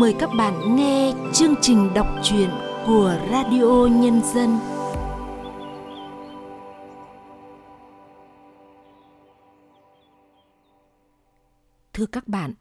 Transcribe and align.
mời 0.00 0.14
các 0.18 0.30
bạn 0.38 0.76
nghe 0.76 1.12
chương 1.32 1.54
trình 1.62 1.94
đọc 1.94 2.06
truyện 2.24 2.50
của 2.86 3.18
Radio 3.30 3.86
Nhân 3.86 4.20
dân. 4.34 4.58
Thưa 11.92 12.06
các 12.06 12.28
bạn, 12.28 12.54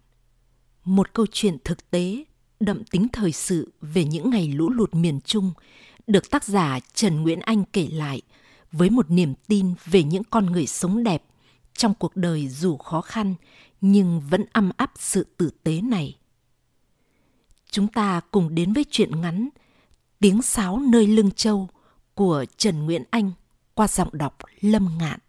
một 0.83 1.13
câu 1.13 1.25
chuyện 1.31 1.57
thực 1.63 1.91
tế 1.91 2.23
đậm 2.59 2.83
tính 2.83 3.07
thời 3.13 3.31
sự 3.31 3.71
về 3.81 4.03
những 4.03 4.29
ngày 4.29 4.47
lũ 4.47 4.69
lụt 4.69 4.93
miền 4.93 5.19
Trung 5.21 5.51
được 6.07 6.31
tác 6.31 6.43
giả 6.43 6.79
Trần 6.93 7.21
Nguyễn 7.21 7.39
Anh 7.39 7.63
kể 7.73 7.87
lại 7.91 8.21
với 8.71 8.89
một 8.89 9.11
niềm 9.11 9.33
tin 9.47 9.73
về 9.85 10.03
những 10.03 10.23
con 10.23 10.45
người 10.45 10.67
sống 10.67 11.03
đẹp 11.03 11.23
trong 11.73 11.93
cuộc 11.93 12.15
đời 12.15 12.47
dù 12.47 12.77
khó 12.77 13.01
khăn 13.01 13.35
nhưng 13.81 14.21
vẫn 14.29 14.45
âm 14.51 14.71
áp 14.77 14.91
sự 14.95 15.25
tử 15.37 15.49
tế 15.63 15.81
này. 15.81 16.17
Chúng 17.75 17.87
ta 17.87 18.21
cùng 18.31 18.55
đến 18.55 18.73
với 18.73 18.85
chuyện 18.91 19.21
ngắn, 19.21 19.49
Tiếng 20.19 20.41
sáo 20.41 20.79
nơi 20.79 21.07
lưng 21.07 21.31
châu 21.31 21.69
của 22.13 22.45
Trần 22.57 22.85
Nguyễn 22.85 23.03
Anh 23.09 23.31
qua 23.73 23.87
giọng 23.87 24.09
đọc 24.11 24.37
Lâm 24.61 24.89
Ngạn. 24.99 25.19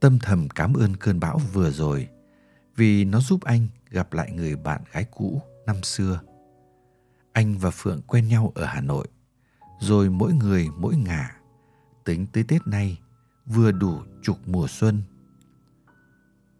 Tâm 0.00 0.18
thầm 0.18 0.48
cảm 0.48 0.74
ơn 0.74 0.96
cơn 0.96 1.20
bão 1.20 1.38
vừa 1.52 1.70
rồi 1.70 2.08
vì 2.76 3.04
nó 3.04 3.20
giúp 3.20 3.44
anh 3.44 3.66
gặp 3.90 4.12
lại 4.12 4.32
người 4.32 4.56
bạn 4.56 4.82
gái 4.92 5.04
cũ 5.04 5.42
năm 5.66 5.82
xưa. 5.82 6.20
Anh 7.32 7.58
và 7.58 7.70
Phượng 7.70 8.00
quen 8.06 8.28
nhau 8.28 8.52
ở 8.54 8.64
Hà 8.64 8.80
Nội, 8.80 9.08
rồi 9.80 10.10
mỗi 10.10 10.32
người 10.32 10.68
mỗi 10.76 10.96
ngả, 10.96 11.36
tính 12.04 12.26
tới 12.32 12.44
Tết 12.44 12.66
nay 12.66 12.98
vừa 13.46 13.72
đủ 13.72 14.00
chục 14.22 14.38
mùa 14.46 14.66
xuân. 14.68 15.02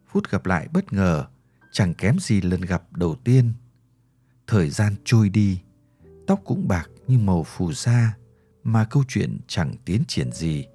Phút 0.07 0.29
gặp 0.29 0.45
lại 0.45 0.67
bất 0.73 0.93
ngờ, 0.93 1.25
chẳng 1.71 1.93
kém 1.93 2.19
gì 2.19 2.41
lần 2.41 2.61
gặp 2.61 2.83
đầu 2.91 3.15
tiên. 3.15 3.53
Thời 4.47 4.69
gian 4.69 4.95
trôi 5.03 5.29
đi, 5.29 5.61
tóc 6.27 6.41
cũng 6.45 6.67
bạc 6.67 6.89
như 7.07 7.17
màu 7.17 7.43
phù 7.43 7.73
sa, 7.73 8.13
mà 8.63 8.85
câu 8.85 9.03
chuyện 9.07 9.39
chẳng 9.47 9.75
tiến 9.85 10.03
triển 10.07 10.31
gì 10.31 10.65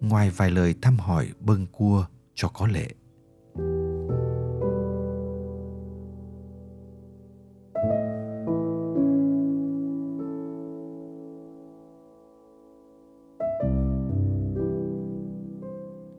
ngoài 0.00 0.30
vài 0.30 0.50
lời 0.50 0.74
thăm 0.82 0.98
hỏi 0.98 1.28
bâng 1.40 1.66
cua 1.66 2.06
cho 2.34 2.48
có 2.48 2.66
lệ 2.66 2.88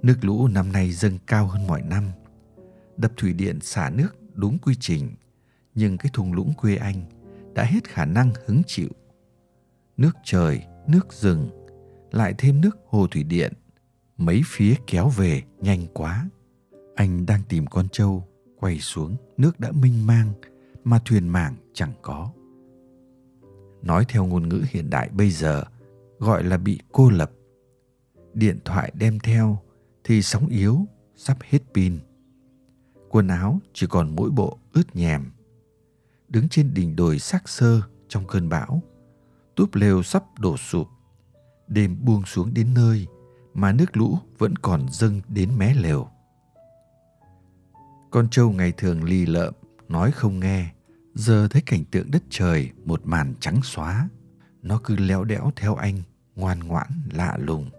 Nước 0.02 0.18
lũ 0.22 0.48
năm 0.48 0.72
nay 0.72 0.92
dâng 0.92 1.18
cao 1.28 1.48
hơn 1.48 1.68
mọi 1.68 1.82
năm. 1.82 2.04
Đập 2.98 3.12
thủy 3.18 3.34
điện 3.34 3.60
xả 3.62 3.90
nước 3.90 4.10
đúng 4.34 4.58
quy 4.60 4.76
trình, 4.80 5.16
nhưng 5.76 5.98
cái 5.98 6.10
thùng 6.14 6.34
lũng 6.34 6.54
quê 6.58 6.76
anh 6.76 7.04
đã 7.54 7.64
hết 7.64 7.90
khả 7.90 8.06
năng 8.06 8.32
hứng 8.46 8.62
chịu. 8.68 8.90
Nước 9.98 10.12
trời, 10.24 10.64
nước 10.88 11.14
rừng, 11.14 11.50
lại 12.12 12.36
thêm 12.38 12.62
nước 12.62 12.78
hồ 12.88 13.08
thủy 13.08 13.24
điện 13.24 13.54
mấy 14.26 14.42
phía 14.46 14.76
kéo 14.88 15.10
về, 15.10 15.44
nhanh 15.60 15.88
quá. 15.94 16.30
Anh 16.96 17.26
đang 17.26 17.42
tìm 17.50 17.68
con 17.68 17.90
trâu, 17.90 18.28
quay 18.60 18.80
xuống, 18.80 19.16
nước 19.38 19.60
đã 19.60 19.72
minh 19.72 20.08
mang, 20.08 20.34
mà 20.84 21.00
thuyền 21.06 21.28
mảng 21.30 21.56
chẳng 21.74 21.94
có. 22.02 22.32
Nói 23.82 24.06
theo 24.10 24.26
ngôn 24.26 24.50
ngữ 24.50 24.64
hiện 24.70 24.90
đại 24.90 25.10
bây 25.10 25.32
giờ, 25.32 25.64
gọi 26.20 26.44
là 26.44 26.58
bị 26.58 26.80
cô 26.92 27.10
lập. 27.10 27.32
Điện 28.34 28.60
thoại 28.66 28.92
đem 28.96 29.20
theo, 29.20 29.60
thì 30.04 30.22
sóng 30.22 30.48
yếu, 30.48 30.86
sắp 31.16 31.38
hết 31.42 31.60
pin. 31.74 32.00
Quần 33.10 33.28
áo 33.28 33.60
chỉ 33.74 33.88
còn 33.90 34.16
mỗi 34.16 34.30
bộ 34.30 34.58
ướt 34.74 34.96
nhèm. 34.96 35.26
Đứng 36.28 36.50
trên 36.50 36.74
đỉnh 36.74 36.96
đồi 36.96 37.20
xác 37.20 37.50
sơ 37.50 37.82
trong 38.08 38.28
cơn 38.28 38.50
bão, 38.50 38.82
túp 39.56 39.76
lều 39.76 40.04
sắp 40.04 40.24
đổ 40.40 40.58
sụp. 40.58 40.88
Đêm 41.68 41.98
buông 42.06 42.26
xuống 42.26 42.54
đến 42.54 42.74
nơi 42.74 43.08
mà 43.54 43.72
nước 43.72 43.98
lũ 43.98 44.18
vẫn 44.38 44.56
còn 44.56 44.86
dâng 44.92 45.22
đến 45.28 45.50
mé 45.58 45.74
lều. 45.74 46.08
Con 48.12 48.30
trâu 48.30 48.52
ngày 48.52 48.72
thường 48.72 49.04
lì 49.04 49.26
lợm, 49.26 49.54
nói 49.90 50.12
không 50.12 50.40
nghe, 50.40 50.72
giờ 51.14 51.48
thấy 51.48 51.62
cảnh 51.62 51.84
tượng 51.92 52.12
đất 52.12 52.24
trời 52.30 52.72
một 52.86 53.02
màn 53.04 53.34
trắng 53.40 53.60
xóa. 53.64 54.10
Nó 54.62 54.80
cứ 54.84 54.96
léo 54.96 55.24
đẽo 55.24 55.52
theo 55.56 55.76
anh, 55.76 56.02
ngoan 56.36 56.60
ngoãn, 56.60 56.88
lạ 57.14 57.38
lùng. 57.40 57.70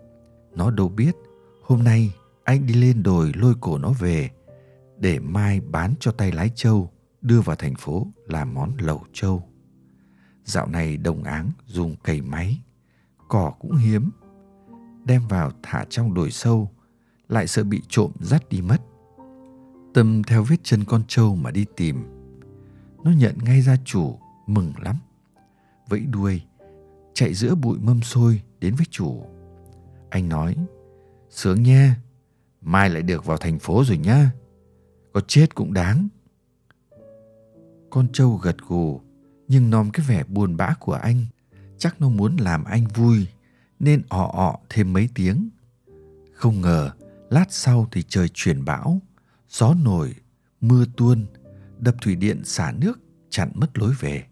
Nó 0.54 0.70
đâu 0.70 0.88
biết, 0.88 1.16
hôm 1.62 1.82
nay 1.84 2.14
anh 2.44 2.66
đi 2.66 2.74
lên 2.74 3.02
đồi 3.02 3.32
lôi 3.34 3.54
cổ 3.60 3.78
nó 3.78 3.90
về, 3.90 4.30
để 4.98 5.18
mai 5.18 5.60
bán 5.60 5.94
cho 6.00 6.12
tay 6.12 6.32
lái 6.32 6.50
trâu, 6.54 6.90
đưa 7.22 7.40
vào 7.40 7.56
thành 7.56 7.74
phố 7.74 8.06
làm 8.26 8.54
món 8.54 8.72
lẩu 8.78 9.04
trâu. 9.12 9.48
Dạo 10.44 10.66
này 10.66 10.96
đồng 10.96 11.22
áng 11.22 11.50
dùng 11.66 11.96
cày 12.04 12.20
máy, 12.20 12.62
cỏ 13.28 13.52
cũng 13.60 13.76
hiếm, 13.76 14.10
đem 15.04 15.22
vào 15.28 15.50
thả 15.62 15.84
trong 15.90 16.14
đồi 16.14 16.30
sâu, 16.30 16.70
lại 17.28 17.46
sợ 17.46 17.64
bị 17.64 17.82
trộm 17.88 18.12
dắt 18.20 18.48
đi 18.48 18.60
mất. 18.60 18.78
Tâm 19.94 20.22
theo 20.22 20.44
vết 20.44 20.56
chân 20.62 20.84
con 20.84 21.02
trâu 21.08 21.36
mà 21.36 21.50
đi 21.50 21.64
tìm. 21.76 22.02
Nó 23.04 23.10
nhận 23.10 23.38
ngay 23.42 23.60
ra 23.60 23.76
chủ, 23.84 24.18
mừng 24.46 24.72
lắm. 24.82 24.96
Vẫy 25.88 26.00
đuôi, 26.00 26.42
chạy 27.14 27.34
giữa 27.34 27.54
bụi 27.54 27.78
mâm 27.78 28.02
xôi 28.02 28.42
đến 28.60 28.74
với 28.74 28.86
chủ. 28.90 29.24
Anh 30.10 30.28
nói, 30.28 30.56
sướng 31.30 31.62
nha, 31.62 31.96
mai 32.60 32.90
lại 32.90 33.02
được 33.02 33.24
vào 33.24 33.36
thành 33.36 33.58
phố 33.58 33.84
rồi 33.84 33.98
nhá. 33.98 34.30
Có 35.12 35.20
chết 35.20 35.54
cũng 35.54 35.72
đáng. 35.72 36.08
Con 37.90 38.08
trâu 38.12 38.36
gật 38.36 38.56
gù, 38.68 39.00
nhưng 39.48 39.70
nòm 39.70 39.90
cái 39.90 40.06
vẻ 40.08 40.24
buồn 40.24 40.56
bã 40.56 40.74
của 40.80 40.92
anh, 40.92 41.26
chắc 41.78 42.00
nó 42.00 42.08
muốn 42.08 42.36
làm 42.36 42.64
anh 42.64 42.86
vui 42.94 43.26
nên 43.82 44.02
ọ 44.08 44.26
ọ 44.32 44.58
thêm 44.68 44.92
mấy 44.92 45.08
tiếng. 45.14 45.48
Không 46.32 46.60
ngờ, 46.60 46.90
lát 47.30 47.46
sau 47.48 47.88
thì 47.92 48.02
trời 48.08 48.28
chuyển 48.34 48.64
bão, 48.64 49.00
gió 49.48 49.74
nổi, 49.74 50.14
mưa 50.60 50.84
tuôn, 50.96 51.26
đập 51.78 51.94
thủy 52.00 52.16
điện 52.16 52.44
xả 52.44 52.72
nước 52.78 53.00
chặn 53.30 53.50
mất 53.54 53.78
lối 53.78 53.94
về. 54.00 54.26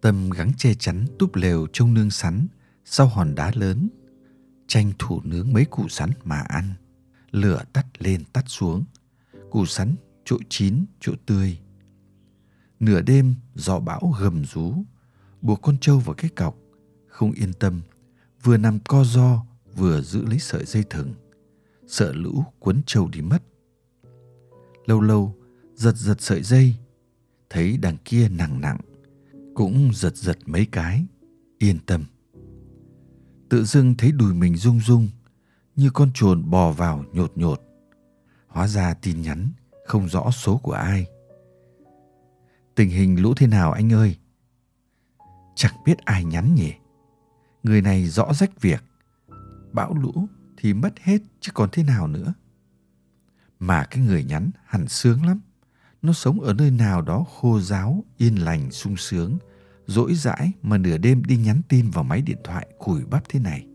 Tâm 0.00 0.30
gắng 0.30 0.52
che 0.56 0.74
chắn 0.74 1.04
túp 1.18 1.34
lều 1.34 1.66
trông 1.72 1.94
nương 1.94 2.10
sắn 2.10 2.46
sau 2.84 3.06
hòn 3.06 3.34
đá 3.34 3.52
lớn, 3.54 3.88
tranh 4.66 4.92
thủ 4.98 5.20
nướng 5.24 5.52
mấy 5.52 5.64
củ 5.64 5.88
sắn 5.88 6.10
mà 6.24 6.40
ăn. 6.40 6.74
Lửa 7.30 7.62
tắt 7.72 7.86
lên 7.98 8.24
tắt 8.32 8.44
xuống, 8.46 8.84
củ 9.50 9.66
sắn 9.66 9.94
chỗ 10.24 10.36
chín 10.48 10.84
chỗ 11.00 11.12
tươi. 11.26 11.58
Nửa 12.80 13.00
đêm 13.00 13.34
gió 13.54 13.78
bão 13.78 14.14
gầm 14.20 14.44
rú, 14.44 14.74
buộc 15.42 15.62
con 15.62 15.78
trâu 15.80 15.98
vào 15.98 16.14
cái 16.14 16.30
cọc, 16.30 16.56
không 17.08 17.32
yên 17.32 17.52
tâm 17.52 17.80
vừa 18.44 18.56
nằm 18.56 18.78
co 18.88 19.04
do 19.04 19.46
vừa 19.76 20.00
giữ 20.00 20.24
lấy 20.24 20.38
sợi 20.38 20.64
dây 20.64 20.84
thừng. 20.90 21.14
Sợ 21.86 22.12
lũ 22.12 22.44
cuốn 22.58 22.82
trâu 22.86 23.08
đi 23.08 23.20
mất. 23.20 23.42
Lâu 24.86 25.00
lâu, 25.00 25.34
giật 25.74 25.96
giật 25.96 26.20
sợi 26.20 26.42
dây, 26.42 26.74
thấy 27.50 27.76
đằng 27.76 27.96
kia 28.04 28.28
nặng 28.28 28.60
nặng, 28.60 28.78
cũng 29.54 29.90
giật 29.94 30.16
giật 30.16 30.38
mấy 30.46 30.66
cái, 30.72 31.06
yên 31.58 31.78
tâm. 31.86 32.04
Tự 33.48 33.64
dưng 33.64 33.94
thấy 33.98 34.12
đùi 34.12 34.34
mình 34.34 34.56
rung 34.56 34.80
rung, 34.80 35.08
như 35.76 35.90
con 35.94 36.12
chuồn 36.12 36.50
bò 36.50 36.70
vào 36.70 37.04
nhột 37.12 37.32
nhột. 37.36 37.60
Hóa 38.46 38.68
ra 38.68 38.94
tin 38.94 39.22
nhắn, 39.22 39.48
không 39.86 40.08
rõ 40.08 40.30
số 40.30 40.56
của 40.56 40.72
ai. 40.72 41.06
Tình 42.74 42.90
hình 42.90 43.22
lũ 43.22 43.34
thế 43.36 43.46
nào 43.46 43.72
anh 43.72 43.92
ơi? 43.92 44.16
Chẳng 45.54 45.74
biết 45.84 45.98
ai 45.98 46.24
nhắn 46.24 46.54
nhỉ? 46.54 46.72
Người 47.64 47.82
này 47.82 48.06
rõ 48.06 48.32
rách 48.34 48.60
việc. 48.60 48.84
Bão 49.72 49.94
lũ 49.94 50.28
thì 50.56 50.74
mất 50.74 51.00
hết 51.00 51.22
chứ 51.40 51.52
còn 51.54 51.68
thế 51.72 51.82
nào 51.82 52.06
nữa. 52.06 52.34
Mà 53.58 53.84
cái 53.84 54.04
người 54.04 54.24
nhắn 54.24 54.50
hẳn 54.64 54.88
sướng 54.88 55.26
lắm. 55.26 55.40
Nó 56.02 56.12
sống 56.12 56.40
ở 56.40 56.52
nơi 56.52 56.70
nào 56.70 57.02
đó 57.02 57.24
khô 57.24 57.60
giáo 57.60 58.04
yên 58.16 58.44
lành, 58.44 58.70
sung 58.70 58.96
sướng. 58.96 59.38
Dỗi 59.86 60.14
dãi 60.14 60.52
mà 60.62 60.78
nửa 60.78 60.98
đêm 60.98 61.24
đi 61.24 61.36
nhắn 61.36 61.60
tin 61.68 61.90
vào 61.90 62.04
máy 62.04 62.22
điện 62.22 62.38
thoại 62.44 62.68
cùi 62.78 63.04
bắp 63.04 63.28
thế 63.28 63.40
này. 63.40 63.66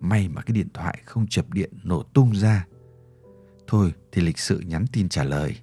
May 0.00 0.28
mà 0.28 0.42
cái 0.42 0.54
điện 0.54 0.68
thoại 0.74 0.98
không 1.04 1.26
chập 1.26 1.52
điện 1.52 1.72
nổ 1.82 2.02
tung 2.02 2.32
ra. 2.32 2.66
Thôi 3.66 3.92
thì 4.12 4.22
lịch 4.22 4.38
sự 4.38 4.60
nhắn 4.60 4.84
tin 4.92 5.08
trả 5.08 5.24
lời. 5.24 5.56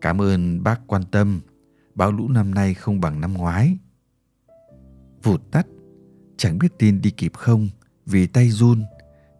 Cảm 0.00 0.20
ơn 0.20 0.62
bác 0.62 0.80
quan 0.86 1.02
tâm. 1.10 1.40
Bão 1.94 2.12
lũ 2.12 2.28
năm 2.28 2.54
nay 2.54 2.74
không 2.74 3.00
bằng 3.00 3.20
năm 3.20 3.34
ngoái 3.34 3.78
vụt 5.28 5.42
tắt 5.50 5.66
chẳng 6.36 6.58
biết 6.58 6.78
tin 6.78 7.00
đi 7.02 7.10
kịp 7.10 7.32
không 7.34 7.68
Vì 8.06 8.26
tay 8.26 8.50
run, 8.50 8.84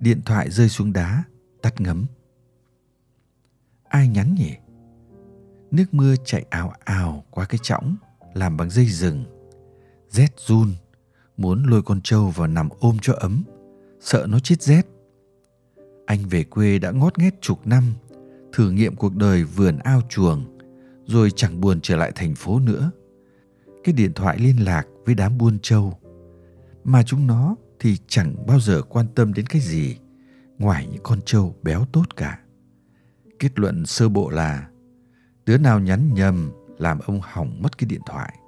điện 0.01 0.21
thoại 0.25 0.51
rơi 0.51 0.69
xuống 0.69 0.93
đá, 0.93 1.25
tắt 1.63 1.81
ngấm. 1.81 2.07
Ai 3.85 4.09
nhắn 4.09 4.35
nhỉ? 4.35 4.55
Nước 5.71 5.85
mưa 5.95 6.15
chạy 6.25 6.45
ào 6.51 6.73
ào 6.85 7.25
qua 7.31 7.45
cái 7.45 7.59
chõng 7.63 7.97
làm 8.35 8.57
bằng 8.57 8.71
dây 8.71 8.87
rừng. 8.87 9.25
Rét 10.09 10.29
run, 10.37 10.73
muốn 11.37 11.65
lôi 11.65 11.83
con 11.83 12.01
trâu 12.05 12.31
vào 12.31 12.47
nằm 12.47 12.69
ôm 12.81 12.97
cho 13.03 13.15
ấm, 13.21 13.45
sợ 14.01 14.27
nó 14.29 14.39
chết 14.39 14.63
rét. 14.63 14.87
Anh 16.07 16.29
về 16.29 16.45
quê 16.45 16.79
đã 16.79 16.91
ngót 16.91 17.19
nghét 17.19 17.35
chục 17.41 17.67
năm, 17.67 17.95
thử 18.53 18.71
nghiệm 18.71 18.97
cuộc 18.97 19.17
đời 19.17 19.45
vườn 19.45 19.79
ao 19.79 20.01
chuồng, 20.09 20.59
rồi 21.07 21.31
chẳng 21.37 21.61
buồn 21.61 21.81
trở 21.83 21.97
lại 21.97 22.13
thành 22.15 22.35
phố 22.35 22.61
nữa. 22.61 22.91
Cái 23.85 23.93
điện 23.93 24.13
thoại 24.15 24.39
liên 24.39 24.65
lạc 24.65 24.87
với 25.09 25.15
đám 25.15 25.39
buôn 25.39 25.59
trâu, 25.63 25.99
mà 26.85 27.03
chúng 27.03 27.27
nó 27.27 27.57
thì 27.81 27.97
chẳng 28.07 28.47
bao 28.47 28.61
giờ 28.61 28.83
quan 28.83 29.07
tâm 29.15 29.35
đến 29.35 29.47
cái 29.47 29.61
gì 29.63 29.99
ngoài 30.59 30.89
những 30.93 31.03
con 31.03 31.21
trâu 31.25 31.55
béo 31.63 31.85
tốt 31.93 32.17
cả. 32.17 32.41
Kết 33.39 33.59
luận 33.59 33.87
sơ 33.87 34.09
bộ 34.09 34.31
là 34.31 34.69
đứa 35.47 35.59
nào 35.59 35.81
nhắn 35.81 36.15
nhầm 36.15 36.51
làm 36.79 36.99
ông 36.99 37.21
hỏng 37.23 37.63
mất 37.63 37.79
cái 37.79 37.89
điện 37.89 38.01
thoại. 38.07 38.39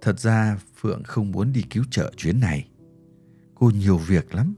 Thật 0.00 0.20
ra 0.20 0.58
Phượng 0.76 1.02
không 1.02 1.30
muốn 1.32 1.52
đi 1.52 1.62
cứu 1.70 1.84
trợ 1.90 2.12
chuyến 2.16 2.40
này. 2.40 2.68
Cô 3.54 3.70
nhiều 3.70 3.96
việc 3.96 4.34
lắm. 4.34 4.54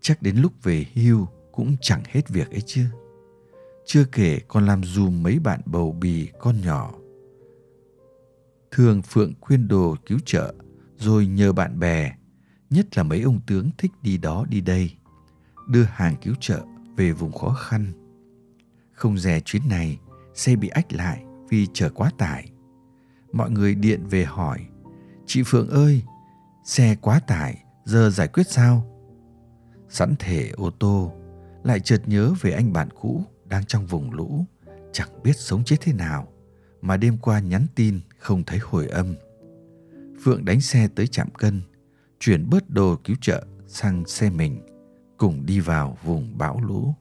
Chắc 0.00 0.22
đến 0.22 0.36
lúc 0.36 0.52
về 0.62 0.86
hưu 0.94 1.26
cũng 1.52 1.76
chẳng 1.80 2.02
hết 2.08 2.28
việc 2.28 2.50
ấy 2.50 2.60
chưa. 2.60 2.86
Chưa 3.86 4.04
kể 4.04 4.40
còn 4.48 4.66
làm 4.66 4.84
dùm 4.84 5.22
mấy 5.22 5.38
bạn 5.38 5.60
bầu 5.66 5.92
bì 5.92 6.28
con 6.38 6.60
nhỏ. 6.60 6.92
Thường 8.70 9.02
Phượng 9.02 9.32
khuyên 9.40 9.68
đồ 9.68 9.96
cứu 10.06 10.18
trợ 10.24 10.54
rồi 10.98 11.26
nhờ 11.26 11.52
bạn 11.52 11.78
bè, 11.78 12.12
nhất 12.70 12.86
là 12.96 13.02
mấy 13.02 13.22
ông 13.22 13.40
tướng 13.46 13.70
thích 13.78 13.92
đi 14.02 14.18
đó 14.18 14.44
đi 14.48 14.60
đây, 14.60 14.90
đưa 15.68 15.82
hàng 15.82 16.14
cứu 16.22 16.34
trợ 16.40 16.60
về 16.96 17.12
vùng 17.12 17.32
khó 17.32 17.48
khăn. 17.48 17.92
Không 18.92 19.18
rẻ 19.18 19.40
chuyến 19.40 19.62
này, 19.68 19.98
xe 20.34 20.56
bị 20.56 20.68
ách 20.68 20.92
lại 20.92 21.24
vì 21.48 21.66
chở 21.72 21.90
quá 21.90 22.10
tải. 22.18 22.50
Mọi 23.32 23.50
người 23.50 23.74
điện 23.74 24.06
về 24.06 24.24
hỏi, 24.24 24.66
chị 25.26 25.42
Phượng 25.46 25.68
ơi, 25.68 26.02
xe 26.64 26.96
quá 27.00 27.20
tải, 27.26 27.64
giờ 27.84 28.10
giải 28.10 28.28
quyết 28.28 28.50
sao? 28.50 28.97
Sẵn 29.88 30.14
thể 30.18 30.50
ô 30.56 30.70
tô, 30.70 31.12
lại 31.64 31.80
chợt 31.80 32.02
nhớ 32.06 32.34
về 32.40 32.50
anh 32.50 32.72
bạn 32.72 32.88
cũ 33.00 33.22
đang 33.44 33.64
trong 33.64 33.86
vùng 33.86 34.12
lũ, 34.12 34.44
chẳng 34.92 35.22
biết 35.22 35.36
sống 35.36 35.64
chết 35.64 35.76
thế 35.80 35.92
nào, 35.92 36.28
mà 36.82 36.96
đêm 36.96 37.18
qua 37.18 37.40
nhắn 37.40 37.66
tin 37.74 38.00
không 38.18 38.44
thấy 38.44 38.58
hồi 38.58 38.86
âm. 38.86 39.14
Phượng 40.22 40.44
đánh 40.44 40.60
xe 40.60 40.88
tới 40.94 41.06
trạm 41.06 41.30
cân, 41.30 41.62
chuyển 42.20 42.50
bớt 42.50 42.70
đồ 42.70 42.96
cứu 43.04 43.16
trợ 43.20 43.46
sang 43.66 44.06
xe 44.06 44.30
mình, 44.30 44.60
cùng 45.16 45.46
đi 45.46 45.60
vào 45.60 45.98
vùng 46.04 46.38
bão 46.38 46.60
lũ. 46.60 46.94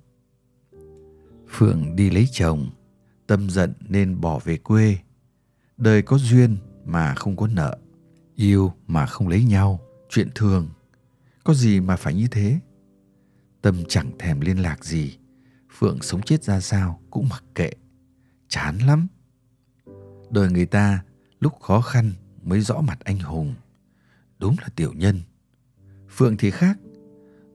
Phượng 1.50 1.96
đi 1.96 2.10
lấy 2.10 2.28
chồng, 2.32 2.70
tâm 3.28 3.50
giận 3.50 3.74
nên 3.80 4.22
bỏ 4.22 4.40
về 4.44 4.58
quê. 4.58 4.98
Đời 5.78 6.02
có 6.02 6.18
duyên 6.18 6.58
mà 6.86 7.16
không 7.16 7.36
có 7.36 7.48
nợ, 7.48 7.78
yêu 8.36 8.74
mà 8.88 9.06
không 9.06 9.28
lấy 9.28 9.44
nhau, 9.44 9.80
chuyện 10.10 10.30
thường. 10.36 10.70
Có 11.44 11.54
gì 11.54 11.80
mà 11.80 11.96
phải 11.96 12.14
như 12.14 12.28
thế? 12.32 12.60
Tâm 13.62 13.84
chẳng 13.90 14.12
thèm 14.20 14.42
liên 14.42 14.58
lạc 14.58 14.86
gì, 14.86 15.18
Phượng 15.78 16.02
sống 16.02 16.22
chết 16.22 16.44
ra 16.44 16.60
sao 16.60 17.02
cũng 17.10 17.30
mặc 17.30 17.44
kệ. 17.56 17.72
Chán 18.48 18.78
lắm. 18.78 19.08
Đời 20.32 20.52
người 20.52 20.66
ta 20.66 21.04
lúc 21.40 21.60
khó 21.62 21.82
khăn 21.82 22.14
mới 22.44 22.62
rõ 22.62 22.82
mặt 22.82 23.00
anh 23.04 23.20
hùng. 23.20 23.56
Đúng 24.40 24.56
là 24.62 24.68
tiểu 24.76 24.94
nhân. 24.94 25.22
Phượng 26.10 26.38
thì 26.38 26.52
khác. 26.52 26.78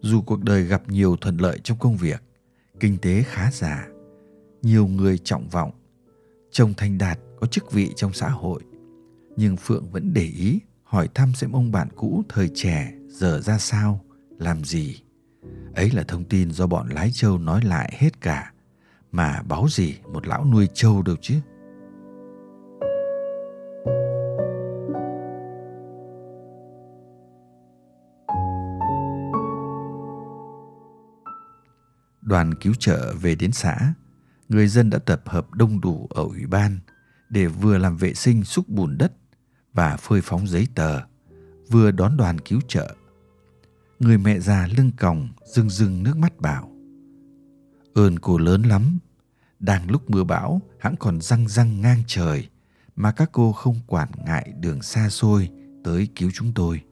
Dù 0.01 0.23
cuộc 0.23 0.43
đời 0.43 0.65
gặp 0.65 0.89
nhiều 0.89 1.17
thuận 1.17 1.37
lợi 1.37 1.59
trong 1.65 1.79
công 1.79 1.97
việc, 1.97 2.23
kinh 2.81 2.99
tế 2.99 3.23
khá 3.23 3.51
giả, 3.51 3.89
nhiều 4.63 4.87
người 4.87 5.19
trọng 5.19 5.49
vọng, 5.49 5.71
chồng 6.51 6.75
thành 6.77 6.99
đạt 6.99 7.19
có 7.41 7.47
chức 7.47 7.73
vị 7.73 7.91
trong 7.97 8.13
xã 8.13 8.29
hội, 8.29 8.63
nhưng 9.37 9.57
Phượng 9.57 9.91
vẫn 9.91 10.15
để 10.15 10.25
ý 10.25 10.61
hỏi 10.83 11.09
thăm 11.15 11.33
xem 11.35 11.53
ông 11.53 11.73
bạn 11.73 11.89
cũ 11.97 12.23
thời 12.29 12.51
trẻ 12.55 12.93
giờ 13.09 13.41
ra 13.41 13.59
sao, 13.59 14.05
làm 14.39 14.65
gì. 14.65 15.03
Ấy 15.75 15.91
là 15.91 16.03
thông 16.03 16.25
tin 16.25 16.51
do 16.51 16.67
bọn 16.67 16.89
lái 16.89 17.11
trâu 17.13 17.39
nói 17.39 17.63
lại 17.65 17.95
hết 17.99 18.21
cả, 18.21 18.53
mà 19.13 19.43
báo 19.43 19.67
gì 19.71 19.95
một 20.13 20.27
lão 20.27 20.45
nuôi 20.45 20.69
trâu 20.75 21.03
đâu 21.03 21.17
chứ. 21.21 21.35
đoàn 32.33 32.55
cứu 32.55 32.75
trợ 32.79 33.15
về 33.21 33.35
đến 33.35 33.53
xã, 33.53 33.95
người 34.49 34.69
dân 34.69 34.91
đã 34.91 34.99
tập 34.99 35.23
hợp 35.27 35.53
đông 35.55 35.81
đủ 35.81 36.09
ở 36.11 36.23
ủy 36.23 36.47
ban 36.47 36.79
để 37.29 37.47
vừa 37.47 37.79
làm 37.79 37.97
vệ 37.97 38.15
sinh 38.15 38.45
xúc 38.45 38.69
bùn 38.69 38.99
đất 38.99 39.13
và 39.73 39.97
phơi 39.97 40.21
phóng 40.21 40.47
giấy 40.47 40.69
tờ, 40.75 41.01
vừa 41.71 41.91
đón 41.91 42.17
đoàn 42.17 42.39
cứu 42.39 42.61
trợ. 42.69 42.97
Người 44.03 44.19
mẹ 44.19 44.41
già 44.41 44.69
lưng 44.77 44.91
còng 44.99 45.29
rưng 45.45 45.71
rưng 45.71 46.03
nước 46.03 46.17
mắt 46.17 46.41
bảo 46.41 46.71
Ơn 47.95 48.19
cô 48.19 48.39
lớn 48.39 48.63
lắm, 48.63 48.99
đang 49.59 49.91
lúc 49.91 50.11
mưa 50.11 50.25
bão 50.25 50.61
hãng 50.79 50.97
còn 50.99 51.21
răng 51.21 51.49
răng 51.49 51.81
ngang 51.81 52.03
trời 52.07 52.49
mà 52.97 53.13
các 53.13 53.29
cô 53.33 53.53
không 53.53 53.81
quản 53.87 54.09
ngại 54.27 54.53
đường 54.61 54.83
xa 54.83 55.09
xôi 55.11 55.51
tới 55.85 56.09
cứu 56.17 56.31
chúng 56.35 56.53
tôi. 56.55 56.83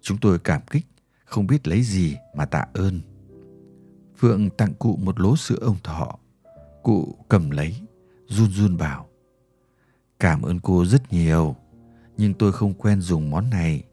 Chúng 0.00 0.18
tôi 0.18 0.38
cảm 0.38 0.60
kích, 0.70 0.86
không 1.24 1.46
biết 1.46 1.68
lấy 1.68 1.82
gì 1.82 2.16
mà 2.34 2.44
tạ 2.44 2.66
ơn. 2.72 3.00
Phượng 4.18 4.50
tặng 4.50 4.72
cụ 4.78 4.96
một 5.02 5.20
lố 5.20 5.36
sữa 5.36 5.58
ông 5.60 5.76
thọ. 5.82 6.18
Cụ 6.82 7.16
cầm 7.28 7.50
lấy, 7.50 7.76
run 8.26 8.50
run 8.50 8.76
bảo. 8.76 9.08
Cảm 10.18 10.42
ơn 10.42 10.60
cô 10.60 10.84
rất 10.84 11.12
nhiều, 11.12 11.56
nhưng 12.16 12.34
tôi 12.34 12.52
không 12.52 12.74
quen 12.74 13.00
dùng 13.00 13.30
món 13.30 13.50
này. 13.50 13.84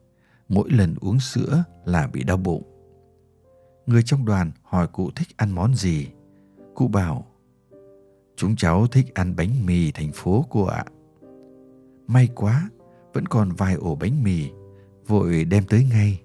Mỗi 0.50 0.70
lần 0.70 0.96
uống 1.02 1.20
sữa 1.20 1.64
là 1.86 2.08
bị 2.08 2.24
đau 2.24 2.38
bụng. 2.38 2.64
Người 3.86 4.04
trong 4.04 4.26
đoàn 4.26 4.52
hỏi 4.64 4.88
cụ 4.88 5.12
thích 5.16 5.28
ăn 5.38 5.52
món 5.52 5.76
gì. 5.76 6.08
Cụ 6.76 6.88
bảo, 6.88 7.26
chúng 8.36 8.56
cháu 8.56 8.88
thích 8.88 9.14
ăn 9.14 9.36
bánh 9.36 9.66
mì 9.66 9.92
thành 9.92 10.12
phố 10.14 10.46
cô 10.50 10.64
ạ. 10.64 10.86
May 12.08 12.30
quá, 12.36 12.70
vẫn 13.14 13.26
còn 13.26 13.52
vài 13.52 13.74
ổ 13.74 13.96
bánh 13.96 14.24
mì, 14.24 14.50
vội 15.08 15.46
đem 15.46 15.64
tới 15.64 15.88
ngay. 15.92 16.22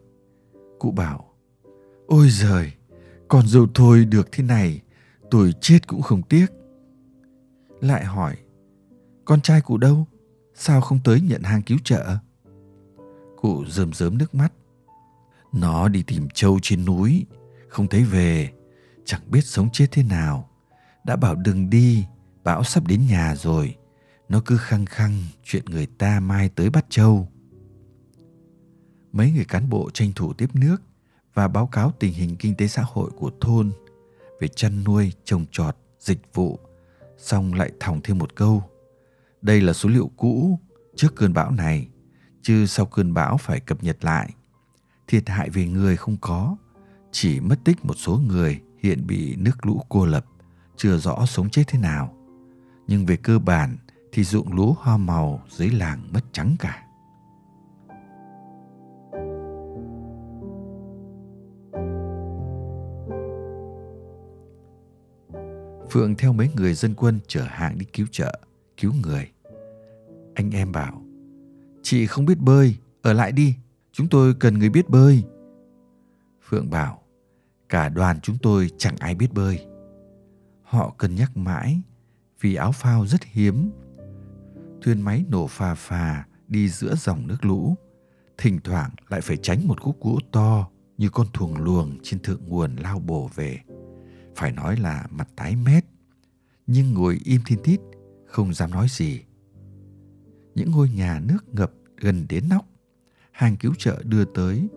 Cụ 0.78 0.90
bảo, 0.90 1.24
ôi 2.06 2.28
giời, 2.30 2.72
còn 3.28 3.46
dầu 3.46 3.66
thôi 3.74 4.04
được 4.04 4.28
thế 4.32 4.44
này, 4.44 4.82
tuổi 5.30 5.52
chết 5.60 5.86
cũng 5.86 6.02
không 6.02 6.22
tiếc. 6.22 6.46
Lại 7.80 8.04
hỏi, 8.04 8.36
con 9.24 9.40
trai 9.40 9.60
cụ 9.60 9.78
đâu? 9.78 10.06
Sao 10.54 10.80
không 10.80 10.98
tới 11.04 11.20
nhận 11.20 11.42
hàng 11.42 11.62
cứu 11.62 11.78
trợ? 11.84 12.18
Cụ 13.44 13.64
rơm 13.68 13.92
rớm 13.92 14.18
nước 14.18 14.34
mắt. 14.34 14.52
Nó 15.52 15.88
đi 15.88 16.02
tìm 16.02 16.28
trâu 16.34 16.58
trên 16.62 16.84
núi, 16.84 17.26
không 17.68 17.88
thấy 17.88 18.04
về, 18.04 18.52
chẳng 19.04 19.20
biết 19.30 19.40
sống 19.44 19.68
chết 19.72 19.86
thế 19.90 20.02
nào. 20.02 20.48
Đã 21.04 21.16
bảo 21.16 21.34
đừng 21.34 21.70
đi, 21.70 22.04
bão 22.44 22.64
sắp 22.64 22.86
đến 22.86 23.06
nhà 23.06 23.34
rồi. 23.34 23.76
Nó 24.28 24.42
cứ 24.46 24.56
khăng 24.56 24.86
khăng 24.86 25.12
chuyện 25.42 25.64
người 25.64 25.86
ta 25.86 26.20
mai 26.20 26.48
tới 26.48 26.70
bắt 26.70 26.86
trâu. 26.88 27.28
Mấy 29.12 29.32
người 29.32 29.44
cán 29.44 29.70
bộ 29.70 29.90
tranh 29.90 30.12
thủ 30.12 30.32
tiếp 30.32 30.48
nước 30.54 30.82
và 31.34 31.48
báo 31.48 31.66
cáo 31.66 31.92
tình 31.98 32.12
hình 32.12 32.36
kinh 32.36 32.54
tế 32.54 32.66
xã 32.66 32.82
hội 32.86 33.10
của 33.10 33.30
thôn 33.40 33.72
về 34.40 34.48
chăn 34.48 34.84
nuôi, 34.84 35.12
trồng 35.24 35.44
trọt, 35.52 35.76
dịch 36.00 36.34
vụ, 36.34 36.58
xong 37.18 37.54
lại 37.54 37.72
thòng 37.80 38.00
thêm 38.04 38.18
một 38.18 38.34
câu. 38.34 38.62
Đây 39.42 39.60
là 39.60 39.72
số 39.72 39.88
liệu 39.88 40.10
cũ 40.16 40.58
trước 40.96 41.16
cơn 41.16 41.32
bão 41.32 41.50
này, 41.50 41.88
chứ 42.44 42.66
sau 42.66 42.86
cơn 42.86 43.14
bão 43.14 43.36
phải 43.36 43.60
cập 43.60 43.84
nhật 43.84 44.04
lại. 44.04 44.30
Thiệt 45.06 45.28
hại 45.28 45.50
về 45.50 45.66
người 45.66 45.96
không 45.96 46.16
có, 46.20 46.56
chỉ 47.12 47.40
mất 47.40 47.56
tích 47.64 47.84
một 47.84 47.94
số 47.94 48.20
người 48.26 48.60
hiện 48.82 49.06
bị 49.06 49.36
nước 49.36 49.66
lũ 49.66 49.82
cô 49.88 50.06
lập, 50.06 50.26
chưa 50.76 50.96
rõ 50.96 51.26
sống 51.26 51.50
chết 51.50 51.62
thế 51.66 51.78
nào. 51.78 52.14
Nhưng 52.86 53.06
về 53.06 53.16
cơ 53.16 53.38
bản 53.38 53.76
thì 54.12 54.24
ruộng 54.24 54.52
lúa 54.52 54.72
hoa 54.72 54.96
màu 54.96 55.42
dưới 55.48 55.70
làng 55.70 56.08
mất 56.12 56.20
trắng 56.32 56.56
cả. 56.58 56.80
Phượng 65.90 66.14
theo 66.18 66.32
mấy 66.32 66.50
người 66.56 66.74
dân 66.74 66.94
quân 66.94 67.20
chở 67.26 67.42
hàng 67.48 67.78
đi 67.78 67.86
cứu 67.92 68.06
trợ, 68.10 68.40
cứu 68.76 68.92
người. 69.02 69.30
Anh 70.34 70.50
em 70.50 70.72
bảo, 70.72 71.03
chị 71.84 72.06
không 72.06 72.26
biết 72.26 72.38
bơi, 72.38 72.76
ở 73.02 73.12
lại 73.12 73.32
đi, 73.32 73.54
chúng 73.92 74.08
tôi 74.08 74.34
cần 74.34 74.58
người 74.58 74.68
biết 74.68 74.90
bơi. 74.90 75.24
Phượng 76.48 76.70
bảo, 76.70 77.02
cả 77.68 77.88
đoàn 77.88 78.20
chúng 78.20 78.36
tôi 78.42 78.70
chẳng 78.78 78.96
ai 78.98 79.14
biết 79.14 79.32
bơi. 79.32 79.66
Họ 80.62 80.94
cân 80.98 81.14
nhắc 81.14 81.36
mãi, 81.36 81.80
vì 82.40 82.54
áo 82.54 82.72
phao 82.72 83.06
rất 83.06 83.24
hiếm. 83.24 83.70
Thuyền 84.82 85.00
máy 85.00 85.24
nổ 85.28 85.46
phà 85.46 85.74
phà 85.74 86.24
đi 86.48 86.68
giữa 86.68 86.94
dòng 86.96 87.26
nước 87.26 87.44
lũ, 87.44 87.74
thỉnh 88.38 88.60
thoảng 88.64 88.90
lại 89.08 89.20
phải 89.20 89.36
tránh 89.36 89.68
một 89.68 89.80
khúc 89.80 90.00
gỗ 90.00 90.18
to 90.32 90.68
như 90.98 91.08
con 91.08 91.26
thuồng 91.32 91.56
luồng 91.56 91.98
trên 92.02 92.20
thượng 92.20 92.48
nguồn 92.48 92.76
lao 92.76 92.98
bổ 92.98 93.30
về. 93.34 93.60
Phải 94.36 94.52
nói 94.52 94.76
là 94.76 95.06
mặt 95.10 95.28
tái 95.36 95.56
mét, 95.56 95.84
nhưng 96.66 96.94
ngồi 96.94 97.20
im 97.24 97.40
thiên 97.46 97.58
tít, 97.62 97.80
không 98.26 98.54
dám 98.54 98.70
nói 98.70 98.86
gì. 98.90 99.22
Những 100.54 100.70
ngôi 100.70 100.88
nhà 100.88 101.20
nước 101.24 101.54
ngập 101.54 101.72
gần 101.96 102.26
đến 102.28 102.44
nóc, 102.50 102.66
hàng 103.32 103.56
cứu 103.56 103.72
trợ 103.78 104.02
đưa 104.04 104.24
tới, 104.24 104.68